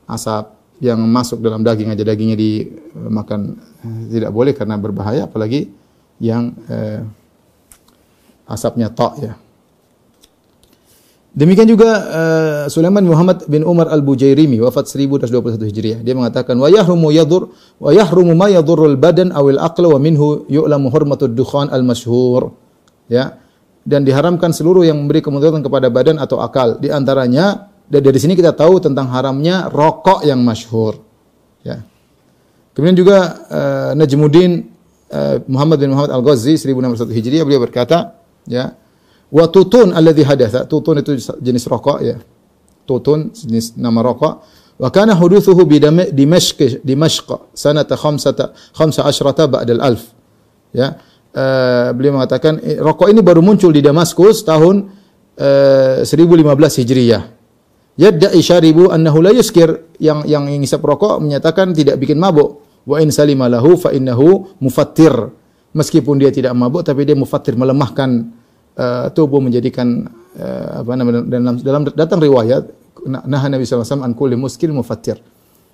[0.05, 0.45] Asap
[0.81, 3.53] yang masuk dalam daging aja dagingnya dimakan
[3.85, 5.69] eh, tidak boleh karena berbahaya apalagi
[6.17, 7.01] yang eh,
[8.49, 9.33] asapnya tok ya.
[11.31, 15.99] Demikian juga uh, Sulaiman Muhammad bin Umar Al-Bujairimi wafat 1121 Hijriah.
[16.03, 20.91] Dia mengatakan wa yahrumu yadur wa yahrumu ma yadurrul badan awil aqla wa minhu yu'lamu
[20.91, 22.51] hurmatud dukhan al-masyhur.
[23.07, 23.39] Ya.
[23.87, 26.83] Dan diharamkan seluruh yang memberi kemudaratan kepada badan atau akal.
[26.83, 30.99] Di antaranya dari sini kita tahu tentang haramnya rokok yang masyhur.
[31.63, 31.79] Ya.
[32.75, 34.67] Kemudian juga uh, Najmuddin
[35.15, 38.75] uh, Muhammad bin Muhammad Al-Ghazi 1601 Hijriah beliau berkata, ya,
[39.31, 40.67] Wa tutun alladhi hadatha.
[40.67, 42.19] Tutun itu jenis rokok ya.
[42.83, 44.33] Tutun jenis nama rokok.
[44.75, 45.79] Wa kana huduthuhu bi
[46.11, 50.11] Dimashq Dimashq sanata khamsata khamsa asyrata ba'dal alf.
[50.75, 50.99] Ya.
[51.31, 54.91] Uh, beliau mengatakan rokok ini baru muncul di Damaskus tahun
[55.39, 57.23] uh, 1015 Hijriyah.
[57.95, 62.83] Yadda'i syaribu annahu la yuskir yang yang ngisap rokok menyatakan tidak bikin mabuk.
[62.83, 65.13] Wa in salima lahu fa innahu mufattir.
[65.71, 68.40] Meskipun dia tidak mabuk tapi dia mufattir melemahkan
[68.77, 70.07] uh, tubuh menjadikan
[70.37, 72.63] uh, apa namanya dalam dalam datang riwayat
[73.07, 75.17] nah Nabi wasallam an kulli muskil mufattir.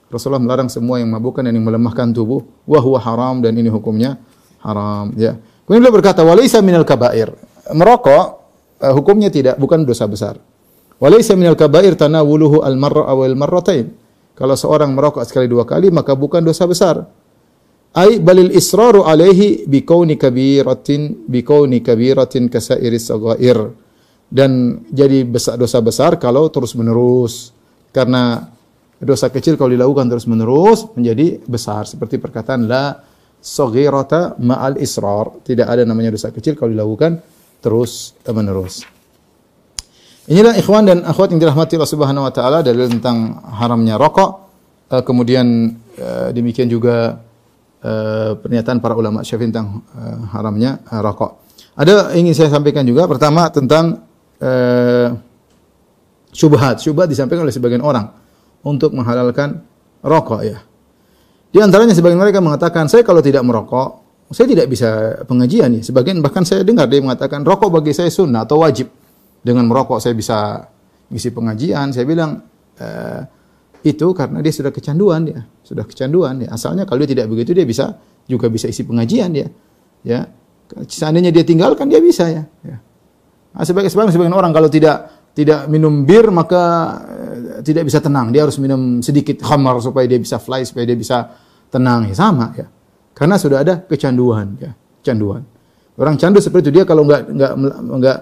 [0.07, 4.15] Rasulullah melarang semua yang mabukkan dan yang melemahkan tubuh wa huwa haram dan ini hukumnya
[4.63, 5.35] haram ya.
[5.67, 7.35] Kemudian beliau berkata walaysa minal kabair.
[7.75, 8.25] Merokok
[8.79, 10.39] uh, hukumnya tidak bukan dosa besar.
[10.97, 13.91] Walaysa minal kabair tanawuluhu al-marra aw al-marratain.
[14.37, 17.03] Kalau seorang merokok sekali dua kali maka bukan dosa besar.
[17.97, 23.73] Ai balil israru alaihi kauni kabiratin kauni kabiratin kasairis saghair.
[24.27, 27.49] Dan jadi besar, dosa besar kalau terus menerus.
[27.89, 28.45] Karena
[29.01, 31.89] dosa kecil kalau dilakukan terus menerus menjadi besar.
[31.89, 33.01] Seperti perkataan la
[33.41, 35.41] saghirata ma'al israr.
[35.41, 37.17] Tidak ada namanya dosa kecil kalau dilakukan
[37.65, 38.85] terus menerus.
[40.27, 44.45] Inilah ikhwan dan akhwat yang dirahmati Allah Subhanahu wa taala dalil tentang haramnya rokok.
[44.87, 47.25] Uh, kemudian uh, demikian juga
[47.83, 51.45] uh, pernyataan para ulama Syafi'i tentang uh, haramnya uh, rokok.
[51.77, 54.01] Ada ingin saya sampaikan juga pertama tentang
[54.41, 55.07] uh,
[56.33, 56.81] syubhat.
[56.81, 58.09] Syubhat disampaikan oleh sebagian orang
[58.65, 59.61] untuk menghalalkan
[60.01, 60.57] rokok ya.
[61.47, 64.03] Di antaranya sebagian mereka mengatakan, saya kalau tidak merokok,
[64.35, 65.81] saya tidak bisa pengajian ya.
[65.81, 68.91] Sebagian bahkan saya dengar dia mengatakan rokok bagi saya sunnah atau wajib
[69.39, 70.67] dengan merokok saya bisa
[71.07, 71.95] ngisi pengajian.
[71.95, 72.43] Saya bilang
[73.93, 76.49] itu karena dia sudah kecanduan ya, sudah kecanduan ya.
[76.51, 77.95] Asalnya kalau dia tidak begitu dia bisa
[78.27, 79.47] juga bisa isi pengajian ya.
[80.03, 80.19] Ya.
[80.87, 82.43] Seandainya dia tinggalkan dia bisa ya.
[82.63, 82.77] ya.
[83.55, 86.63] Nah, sebagai sebagian sebagian orang kalau tidak tidak minum bir maka
[87.07, 88.29] e, tidak bisa tenang.
[88.35, 91.29] Dia harus minum sedikit khamar supaya dia bisa fly, supaya dia bisa
[91.71, 92.09] tenang.
[92.11, 92.67] Ya sama ya.
[93.17, 94.71] Karena sudah ada kecanduan ya,
[95.01, 95.41] kecanduan.
[95.97, 97.53] Orang candu seperti itu dia kalau nggak nggak
[97.97, 98.17] nggak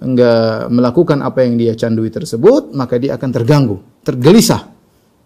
[0.00, 4.79] enggak melakukan apa yang dia candui tersebut, maka dia akan terganggu, tergelisah.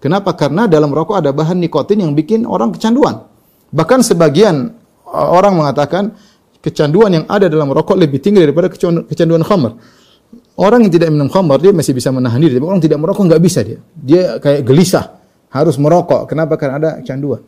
[0.04, 0.36] Kenapa?
[0.36, 3.24] Karena dalam rokok ada bahan nikotin yang bikin orang kecanduan.
[3.72, 4.68] Bahkan sebagian
[5.08, 6.12] orang mengatakan
[6.60, 8.68] kecanduan yang ada dalam rokok lebih tinggi daripada
[9.08, 9.80] kecanduan khamar.
[10.60, 13.40] Orang yang tidak minum khamar dia masih bisa menahan diri, tapi orang tidak merokok nggak
[13.40, 13.80] bisa dia.
[13.96, 15.16] Dia kayak gelisah,
[15.48, 16.28] harus merokok.
[16.28, 16.60] Kenapa?
[16.60, 17.40] Karena ada kecanduan.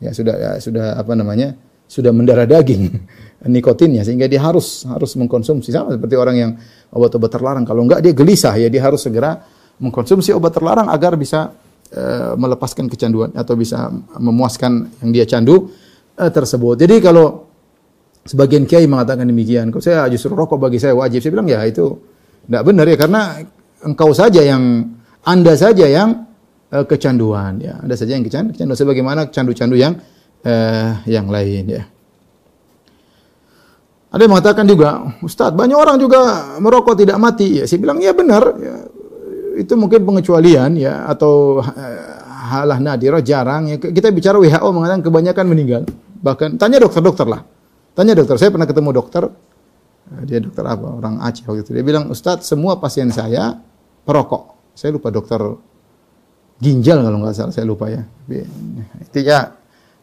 [0.00, 1.60] Ya sudah ya, sudah apa namanya?
[1.84, 2.88] sudah mendarah daging
[3.54, 6.50] nikotinnya sehingga dia harus harus mengkonsumsi sama seperti orang yang
[6.90, 9.44] obat-obat terlarang kalau enggak dia gelisah ya dia harus segera
[9.80, 11.50] mengkonsumsi obat terlarang agar bisa
[11.94, 15.70] uh, melepaskan kecanduan atau bisa memuaskan yang dia candu
[16.18, 16.78] uh, tersebut.
[16.78, 17.48] Jadi kalau
[18.24, 21.94] sebagian kiai mengatakan demikian, kalau saya justru rokok bagi saya wajib, saya bilang ya itu
[22.44, 23.20] tidak benar ya karena
[23.84, 24.94] engkau saja yang
[25.24, 26.28] anda saja yang
[26.72, 29.96] uh, kecanduan ya, anda saja yang kecanduan, sebagaimana candu-candu yang
[30.44, 31.82] eh, yang lain ya.
[34.14, 37.58] Ada yang mengatakan juga, Ustaz, banyak orang juga merokok tidak mati.
[37.58, 38.46] Ya, saya bilang, ya benar.
[38.62, 38.86] Ya,
[39.54, 43.70] itu mungkin pengecualian ya atau eh, halah nadirah jarang.
[43.70, 45.82] Ya, kita bicara WHO mengatakan kebanyakan meninggal.
[46.20, 47.42] Bahkan tanya dokter-dokter lah.
[47.94, 49.22] Tanya dokter, saya pernah ketemu dokter.
[50.10, 50.86] Eh, dia dokter apa?
[50.98, 51.70] Orang Aceh waktu itu.
[51.72, 53.58] Dia bilang, Ustaz, semua pasien saya
[54.02, 54.74] perokok.
[54.74, 55.38] Saya lupa dokter
[56.58, 58.02] ginjal kalau nggak salah, saya lupa ya.
[59.00, 59.54] Itu ya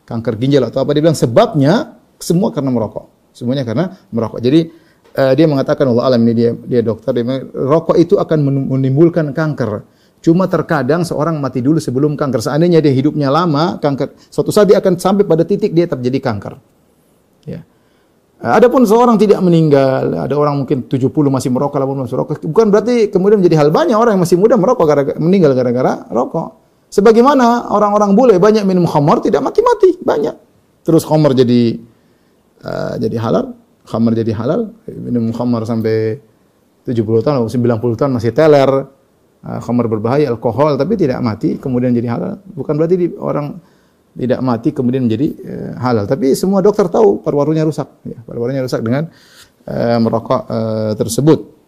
[0.07, 3.07] kanker ginjal atau apa dia bilang sebabnya semua karena merokok.
[3.31, 4.39] Semuanya karena merokok.
[4.43, 4.71] Jadi
[5.17, 9.83] uh, dia mengatakan Allah alam ini dia dia dokter dia rokok itu akan menimbulkan kanker.
[10.21, 12.45] Cuma terkadang seorang mati dulu sebelum kanker.
[12.45, 16.53] Seandainya dia hidupnya lama, kanker suatu saat dia akan sampai pada titik dia terjadi kanker.
[17.49, 17.65] Ya.
[18.41, 23.13] Adapun seorang tidak meninggal, ada orang mungkin 70 masih merokok, 80 masih merokok, bukan berarti
[23.13, 26.57] kemudian menjadi hal banyak orang yang masih muda merokok gara, -gara meninggal gara-gara rokok.
[26.89, 30.33] Sebagaimana orang-orang bule banyak minum khamar tidak mati-mati, banyak.
[30.81, 31.77] Terus khamar jadi
[32.65, 33.53] uh, jadi halal,
[33.91, 36.23] khamar jadi halal, minum khamar sampai
[36.87, 38.87] 70 tahun, 90 tahun masih teler,
[39.43, 42.33] uh, khamar berbahaya, alkohol tapi tidak mati, kemudian jadi halal.
[42.55, 43.59] Bukan berarti di, orang
[44.15, 48.79] tidak mati kemudian menjadi uh, halal, tapi semua dokter tahu paru-parunya rusak, ya, paru-parunya rusak
[48.79, 49.11] dengan
[49.67, 51.59] uh, merokok uh, tersebut.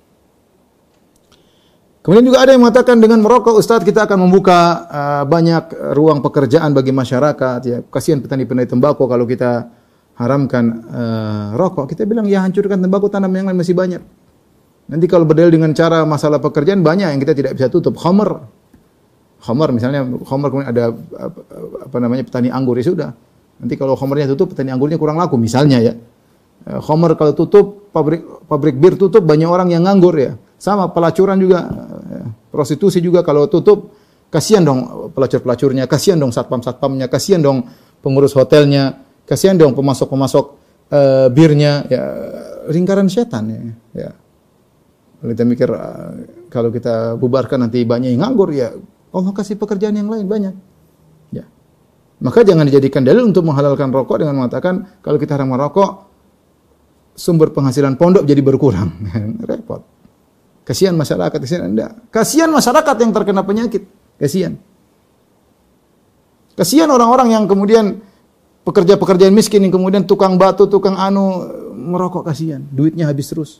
[2.03, 4.59] Kemudian juga ada yang mengatakan dengan merokok Ustadz kita akan membuka
[4.91, 7.79] uh, banyak ruang pekerjaan bagi masyarakat ya.
[7.87, 9.71] Kasihan petani-petani tembakau kalau kita
[10.17, 11.89] haramkan uh, rokok.
[11.89, 14.01] Kita bilang ya hancurkan tembakau tanam yang lain masih banyak.
[14.83, 17.95] Nanti kalau berdalil dengan cara masalah pekerjaan banyak yang kita tidak bisa tutup.
[18.01, 18.43] Homer.
[19.43, 21.39] Homer misalnya Homer kemudian ada apa,
[21.89, 23.09] apa namanya petani anggur ya sudah.
[23.59, 25.93] Nanti kalau homernya tutup petani anggurnya kurang laku misalnya ya.
[26.63, 30.39] Homer kalau tutup pabrik pabrik bir tutup banyak orang yang nganggur ya.
[30.63, 31.59] Sama pelacuran juga,
[32.47, 33.91] prostitusi juga kalau tutup,
[34.31, 37.67] kasihan dong pelacur-pelacurnya, kasihan dong satpam-satpamnya, kasihan dong
[37.99, 40.45] pengurus hotelnya, kasihan dong pemasok-pemasok
[40.91, 42.03] uh, birnya, ya
[42.69, 43.61] lingkaran setan ya.
[43.95, 44.11] ya.
[45.23, 46.11] Kita mikir uh,
[46.51, 48.75] kalau kita bubarkan nanti banyak yang nganggur ya
[49.13, 50.55] Allah kasih pekerjaan yang lain banyak.
[51.31, 51.45] Ya.
[52.19, 56.09] Maka jangan dijadikan dalil untuk menghalalkan rokok dengan mengatakan kalau kita haram merokok
[57.13, 58.89] sumber penghasilan pondok jadi berkurang.
[59.49, 59.85] Repot.
[60.63, 61.91] Kasihan masyarakat, kasihan Anda.
[62.09, 63.83] Kasihan masyarakat yang terkena penyakit.
[64.17, 64.55] Kasihan.
[66.55, 67.99] Kasihan orang-orang yang kemudian
[68.63, 72.63] pekerja-pekerja miskin yang kemudian tukang batu, tukang anu merokok kasihan.
[72.71, 73.59] Duitnya habis terus.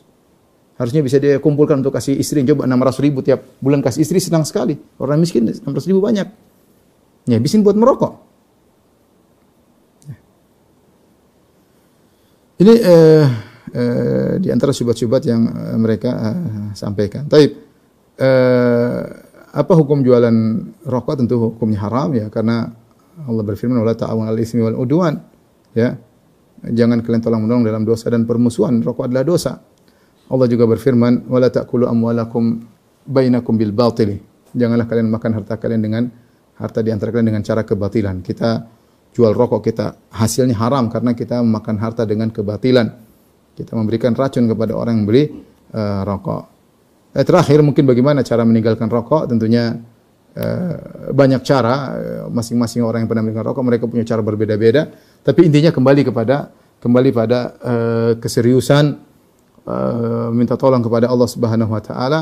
[0.74, 2.42] Harusnya bisa dia kumpulkan untuk kasih istri.
[2.42, 4.74] Coba 600 ribu tiap bulan kasih istri senang sekali.
[4.98, 6.26] Orang miskin 600 ribu banyak.
[7.30, 8.20] Ya, habisin buat merokok.
[12.54, 13.26] Ini eh,
[13.74, 17.30] eh, di antara syubhat-syubhat yang eh, mereka eh, sampaikan.
[17.30, 17.46] Tapi
[18.18, 19.00] eh,
[19.54, 20.36] apa hukum jualan
[20.82, 21.14] rokok?
[21.22, 22.74] Tentu hukumnya haram ya karena
[23.22, 25.14] Allah berfirman wala ta'awun 'alal ismi wal udwan
[25.76, 25.94] ya.
[26.64, 28.80] Jangan kalian tolong menolong dalam dosa dan permusuhan.
[28.80, 29.60] Rokok adalah dosa.
[30.32, 32.64] Allah juga berfirman wala ta'kulu amwalakum
[33.04, 34.16] bainakum bil batili.
[34.56, 36.02] Janganlah kalian makan harta kalian dengan
[36.56, 38.24] harta di antara kalian dengan cara kebatilan.
[38.24, 38.64] Kita
[39.12, 42.86] jual rokok kita hasilnya haram karena kita memakan harta dengan kebatilan.
[43.54, 45.24] Kita memberikan racun kepada orang yang beli
[45.76, 46.42] uh, rokok.
[47.14, 49.30] Eh, terakhir mungkin bagaimana cara meninggalkan rokok?
[49.30, 49.78] Tentunya
[51.14, 51.74] banyak cara.
[52.28, 54.90] Masing-masing uh, orang yang pernah meninggalkan rokok mereka punya cara berbeda-beda.
[55.22, 56.50] Tapi intinya kembali kepada
[56.82, 58.84] kembali pada uh, keseriusan
[59.64, 62.20] uh, minta tolong kepada Allah Subhanahu Wa Taala.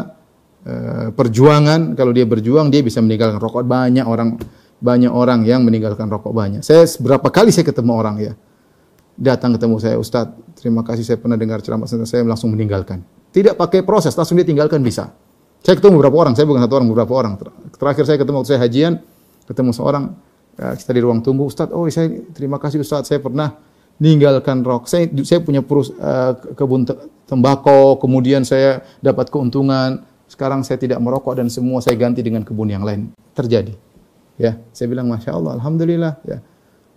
[0.63, 4.39] Uh, perjuangan kalau dia berjuang dia bisa meninggalkan rokok banyak orang
[4.79, 6.63] banyak orang yang meninggalkan rokok banyak.
[6.63, 8.35] Saya berapa kali saya ketemu orang ya.
[9.13, 13.05] Datang ketemu saya, Ustaz, terima kasih saya pernah dengar ceramah saya langsung meninggalkan.
[13.31, 15.15] Tidak pakai proses, langsung dia tinggalkan bisa.
[15.63, 17.33] Saya ketemu beberapa orang, saya bukan satu orang, beberapa orang.
[17.79, 18.93] Terakhir saya ketemu waktu saya hajian,
[19.47, 20.05] ketemu seorang
[20.59, 23.55] ya, kita di ruang tunggu, Ustaz, oh saya terima kasih Ustaz, saya pernah
[24.03, 24.91] meninggalkan rokok.
[24.91, 26.83] Saya saya punya perus, uh, kebun
[27.31, 30.03] tembakau, kemudian saya dapat keuntungan.
[30.27, 33.15] Sekarang saya tidak merokok dan semua saya ganti dengan kebun yang lain.
[33.31, 33.79] Terjadi.
[34.43, 36.19] Ya, saya bilang masya Allah, alhamdulillah.
[36.27, 36.43] Ya,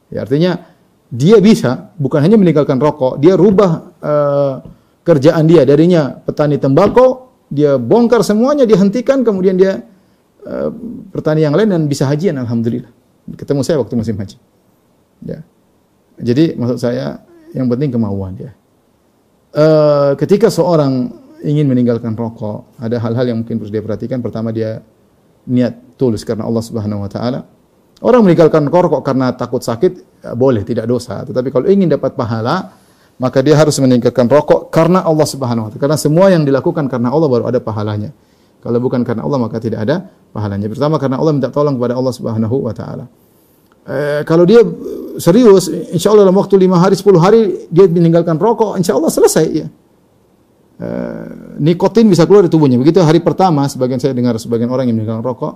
[0.09, 0.65] ya artinya
[1.13, 4.53] dia bisa bukan hanya meninggalkan rokok, dia rubah uh,
[5.05, 9.85] kerjaan dia darinya petani tembakau, dia bongkar semuanya, dihentikan, kemudian dia
[10.45, 10.71] uh,
[11.37, 12.89] yang lain dan bisa hajian, alhamdulillah.
[13.37, 14.37] Ketemu saya waktu musim haji.
[15.25, 15.41] Ya.
[16.21, 18.51] Jadi maksud saya yang penting kemauan dia.
[19.55, 21.09] Uh, ketika seorang
[21.41, 24.19] ingin meninggalkan rokok, ada hal-hal yang mungkin harus dia perhatikan.
[24.19, 24.83] Pertama dia
[25.47, 27.45] niat tulus karena Allah Subhanahu wa taala.
[28.03, 32.75] Orang meninggalkan rokok karena takut sakit ya boleh tidak dosa, tetapi kalau ingin dapat pahala
[33.15, 35.81] maka dia harus meninggalkan rokok karena Allah Subhanahu wa taala.
[35.81, 38.11] Karena semua yang dilakukan karena Allah baru ada pahalanya.
[38.59, 40.67] Kalau bukan karena Allah maka tidak ada pahalanya.
[40.67, 43.05] Pertama karena Allah minta tolong kepada Allah Subhanahu wa taala.
[43.85, 44.65] Eh, kalau dia
[45.21, 49.45] serius, insya Allah dalam waktu lima hari, sepuluh hari dia meninggalkan rokok, insya Allah selesai
[49.53, 49.67] ya.
[50.75, 51.25] Eh,
[51.61, 52.75] nikotin bisa keluar dari tubuhnya.
[52.81, 55.53] Begitu hari pertama, sebagian saya dengar sebagian orang yang meninggalkan rokok,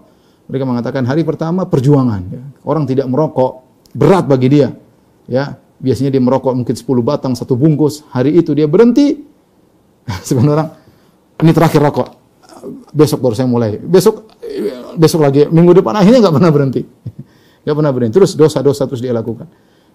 [0.48, 2.22] mereka mengatakan hari pertama perjuangan.
[2.30, 2.44] Ya.
[2.64, 4.70] Orang tidak merokok, berat bagi dia.
[5.26, 8.04] Ya, biasanya dia merokok mungkin 10 batang, satu bungkus.
[8.12, 9.18] Hari itu dia berhenti.
[10.28, 10.70] Sebenarnya orang,
[11.44, 12.08] ini terakhir rokok.
[12.92, 13.80] Besok baru saya mulai.
[13.80, 14.28] Besok
[15.00, 16.82] besok lagi, minggu depan akhirnya nggak pernah berhenti.
[17.64, 18.16] Nggak pernah berhenti.
[18.16, 19.46] Terus dosa-dosa terus dia lakukan.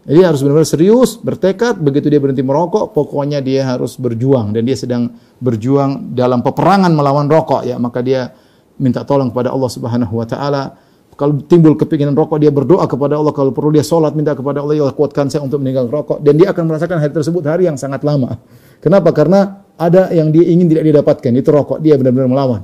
[0.04, 4.76] Jadi harus benar-benar serius, bertekad, begitu dia berhenti merokok, pokoknya dia harus berjuang dan dia
[4.76, 5.08] sedang
[5.40, 8.36] berjuang dalam peperangan melawan rokok ya, maka dia
[8.76, 10.76] minta tolong kepada Allah Subhanahu wa taala.
[11.14, 13.30] Kalau timbul kepinginan rokok, dia berdoa kepada Allah.
[13.30, 16.18] Kalau perlu dia sholat, minta kepada Allah, ya kuatkan saya untuk meninggal rokok.
[16.20, 18.38] Dan dia akan merasakan hari tersebut hari yang sangat lama.
[18.82, 19.14] Kenapa?
[19.14, 21.78] Karena ada yang dia ingin tidak didapatkan, itu rokok.
[21.78, 22.60] Dia benar-benar melawan.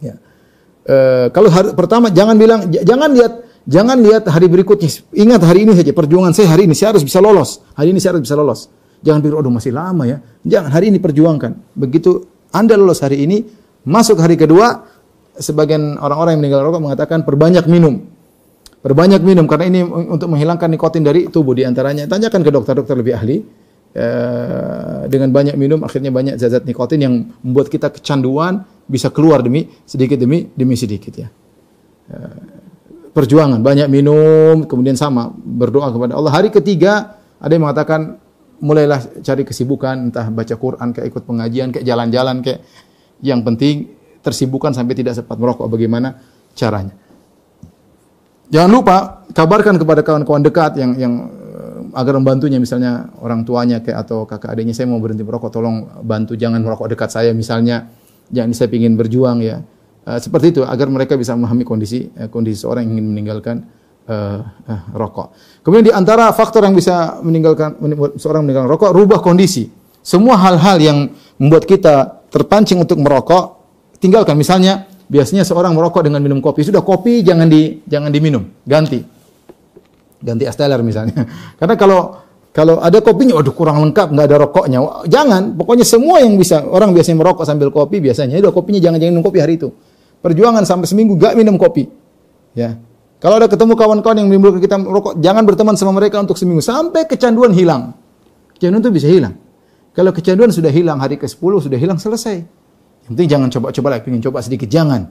[0.00, 0.16] Ya.
[0.82, 0.96] E,
[1.30, 3.32] kalau hari, pertama jangan bilang, jangan lihat
[3.62, 4.90] Jangan lihat hari berikutnya.
[5.14, 7.62] Ingat hari ini saja perjuangan saya hari ini saya harus bisa lolos.
[7.78, 8.66] Hari ini saya harus bisa lolos.
[9.02, 10.18] Jangan pikir oh masih lama ya.
[10.42, 11.74] Jangan hari ini perjuangkan.
[11.78, 13.46] Begitu Anda lolos hari ini,
[13.86, 14.91] masuk hari kedua,
[15.36, 18.04] sebagian orang-orang yang meninggal rokok mengatakan perbanyak minum.
[18.82, 22.10] Perbanyak minum karena ini untuk menghilangkan nikotin dari tubuh di antaranya.
[22.10, 23.36] Tanyakan ke dokter-dokter lebih ahli.
[23.92, 24.06] E,
[25.06, 27.14] dengan banyak minum akhirnya banyak zat-zat nikotin yang
[27.44, 31.28] membuat kita kecanduan bisa keluar demi sedikit demi demi sedikit ya.
[32.10, 32.16] E,
[33.12, 36.32] perjuangan, banyak minum, kemudian sama berdoa kepada Allah.
[36.32, 38.18] Hari ketiga ada yang mengatakan
[38.58, 42.66] mulailah cari kesibukan, entah baca Quran, kayak ikut pengajian, kayak jalan-jalan, kayak
[43.22, 45.66] yang penting tersibukkan sampai tidak sempat merokok.
[45.68, 46.16] Bagaimana
[46.56, 46.94] caranya?
[48.48, 54.06] Jangan lupa kabarkan kepada kawan-kawan dekat yang yang eh, agar membantunya misalnya orang tuanya kayak
[54.06, 57.88] atau kakak adiknya saya mau berhenti merokok tolong bantu jangan merokok dekat saya misalnya
[58.28, 59.64] jangan saya ingin berjuang ya
[60.02, 63.56] Uh, seperti itu agar mereka bisa memahami kondisi uh, kondisi seorang yang ingin meninggalkan
[64.10, 65.30] uh, uh, rokok.
[65.62, 67.78] Kemudian di antara faktor yang bisa meninggalkan
[68.18, 69.70] seorang meninggalkan rokok rubah kondisi.
[70.02, 70.98] Semua hal-hal yang
[71.38, 73.61] membuat kita terpancing untuk merokok
[74.02, 74.34] tinggalkan.
[74.34, 76.66] Misalnya biasanya seorang merokok dengan minum kopi.
[76.66, 78.98] Sudah kopi jangan di jangan diminum, ganti.
[80.18, 81.22] Ganti esteller misalnya.
[81.62, 82.00] Karena kalau
[82.52, 84.78] kalau ada kopinya, waduh kurang lengkap, nggak ada rokoknya.
[85.08, 89.12] Jangan, pokoknya semua yang bisa orang biasanya merokok sambil kopi biasanya, itu kopinya jangan jangan
[89.16, 89.72] minum kopi hari itu.
[90.20, 91.88] Perjuangan sampai seminggu gak minum kopi.
[92.52, 92.76] Ya.
[93.24, 97.08] Kalau ada ketemu kawan-kawan yang menimbulkan kita merokok, jangan berteman sama mereka untuk seminggu sampai
[97.08, 97.96] kecanduan hilang.
[98.54, 99.34] Kecanduan itu bisa hilang.
[99.96, 102.61] Kalau kecanduan sudah hilang hari ke-10 sudah hilang selesai.
[103.06, 105.10] Yang penting jangan coba-coba lagi, ingin coba sedikit jangan.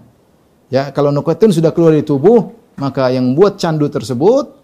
[0.72, 4.62] Ya, kalau nikotin sudah keluar dari tubuh, maka yang buat candu tersebut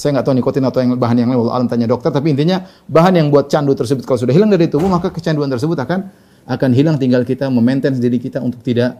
[0.00, 3.20] saya nggak tahu nikotin atau yang bahan yang lain, alam tanya dokter, tapi intinya bahan
[3.20, 6.08] yang buat candu tersebut kalau sudah hilang dari tubuh, maka kecanduan tersebut akan
[6.48, 6.96] akan hilang.
[6.96, 8.96] Tinggal kita memaintain diri kita untuk tidak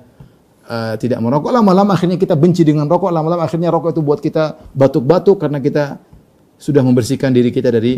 [0.68, 1.56] uh, tidak merokok.
[1.56, 5.96] Lama-lama akhirnya kita benci dengan rokok, lama-lama akhirnya rokok itu buat kita batuk-batuk karena kita
[6.60, 7.96] sudah membersihkan diri kita dari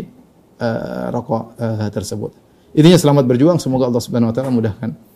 [0.63, 2.31] uh, rokok uh, tersebut.
[2.71, 5.12] Intinya selamat berjuang, semoga Allah Subhanahu wa taala mudahkan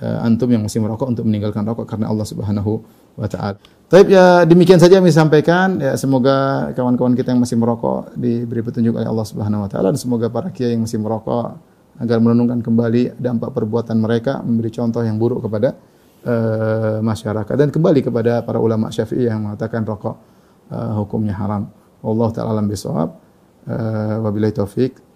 [0.00, 2.82] uh, antum yang masih merokok untuk meninggalkan rokok karena Allah Subhanahu
[3.16, 3.60] wa taala.
[3.90, 8.62] Baik ya demikian saja yang saya sampaikan ya semoga kawan-kawan kita yang masih merokok diberi
[8.62, 11.58] petunjuk oleh Allah Subhanahu wa taala dan semoga para kiai yang masih merokok
[12.00, 15.76] agar merenungkan kembali dampak perbuatan mereka memberi contoh yang buruk kepada
[16.24, 20.16] uh, masyarakat dan kembali kepada para ulama Syafi'i yang mengatakan rokok
[20.72, 21.68] uh, hukumnya haram.
[22.00, 23.08] Allah taala alam bisawab.
[23.68, 25.09] Uh, wabillahi taufik.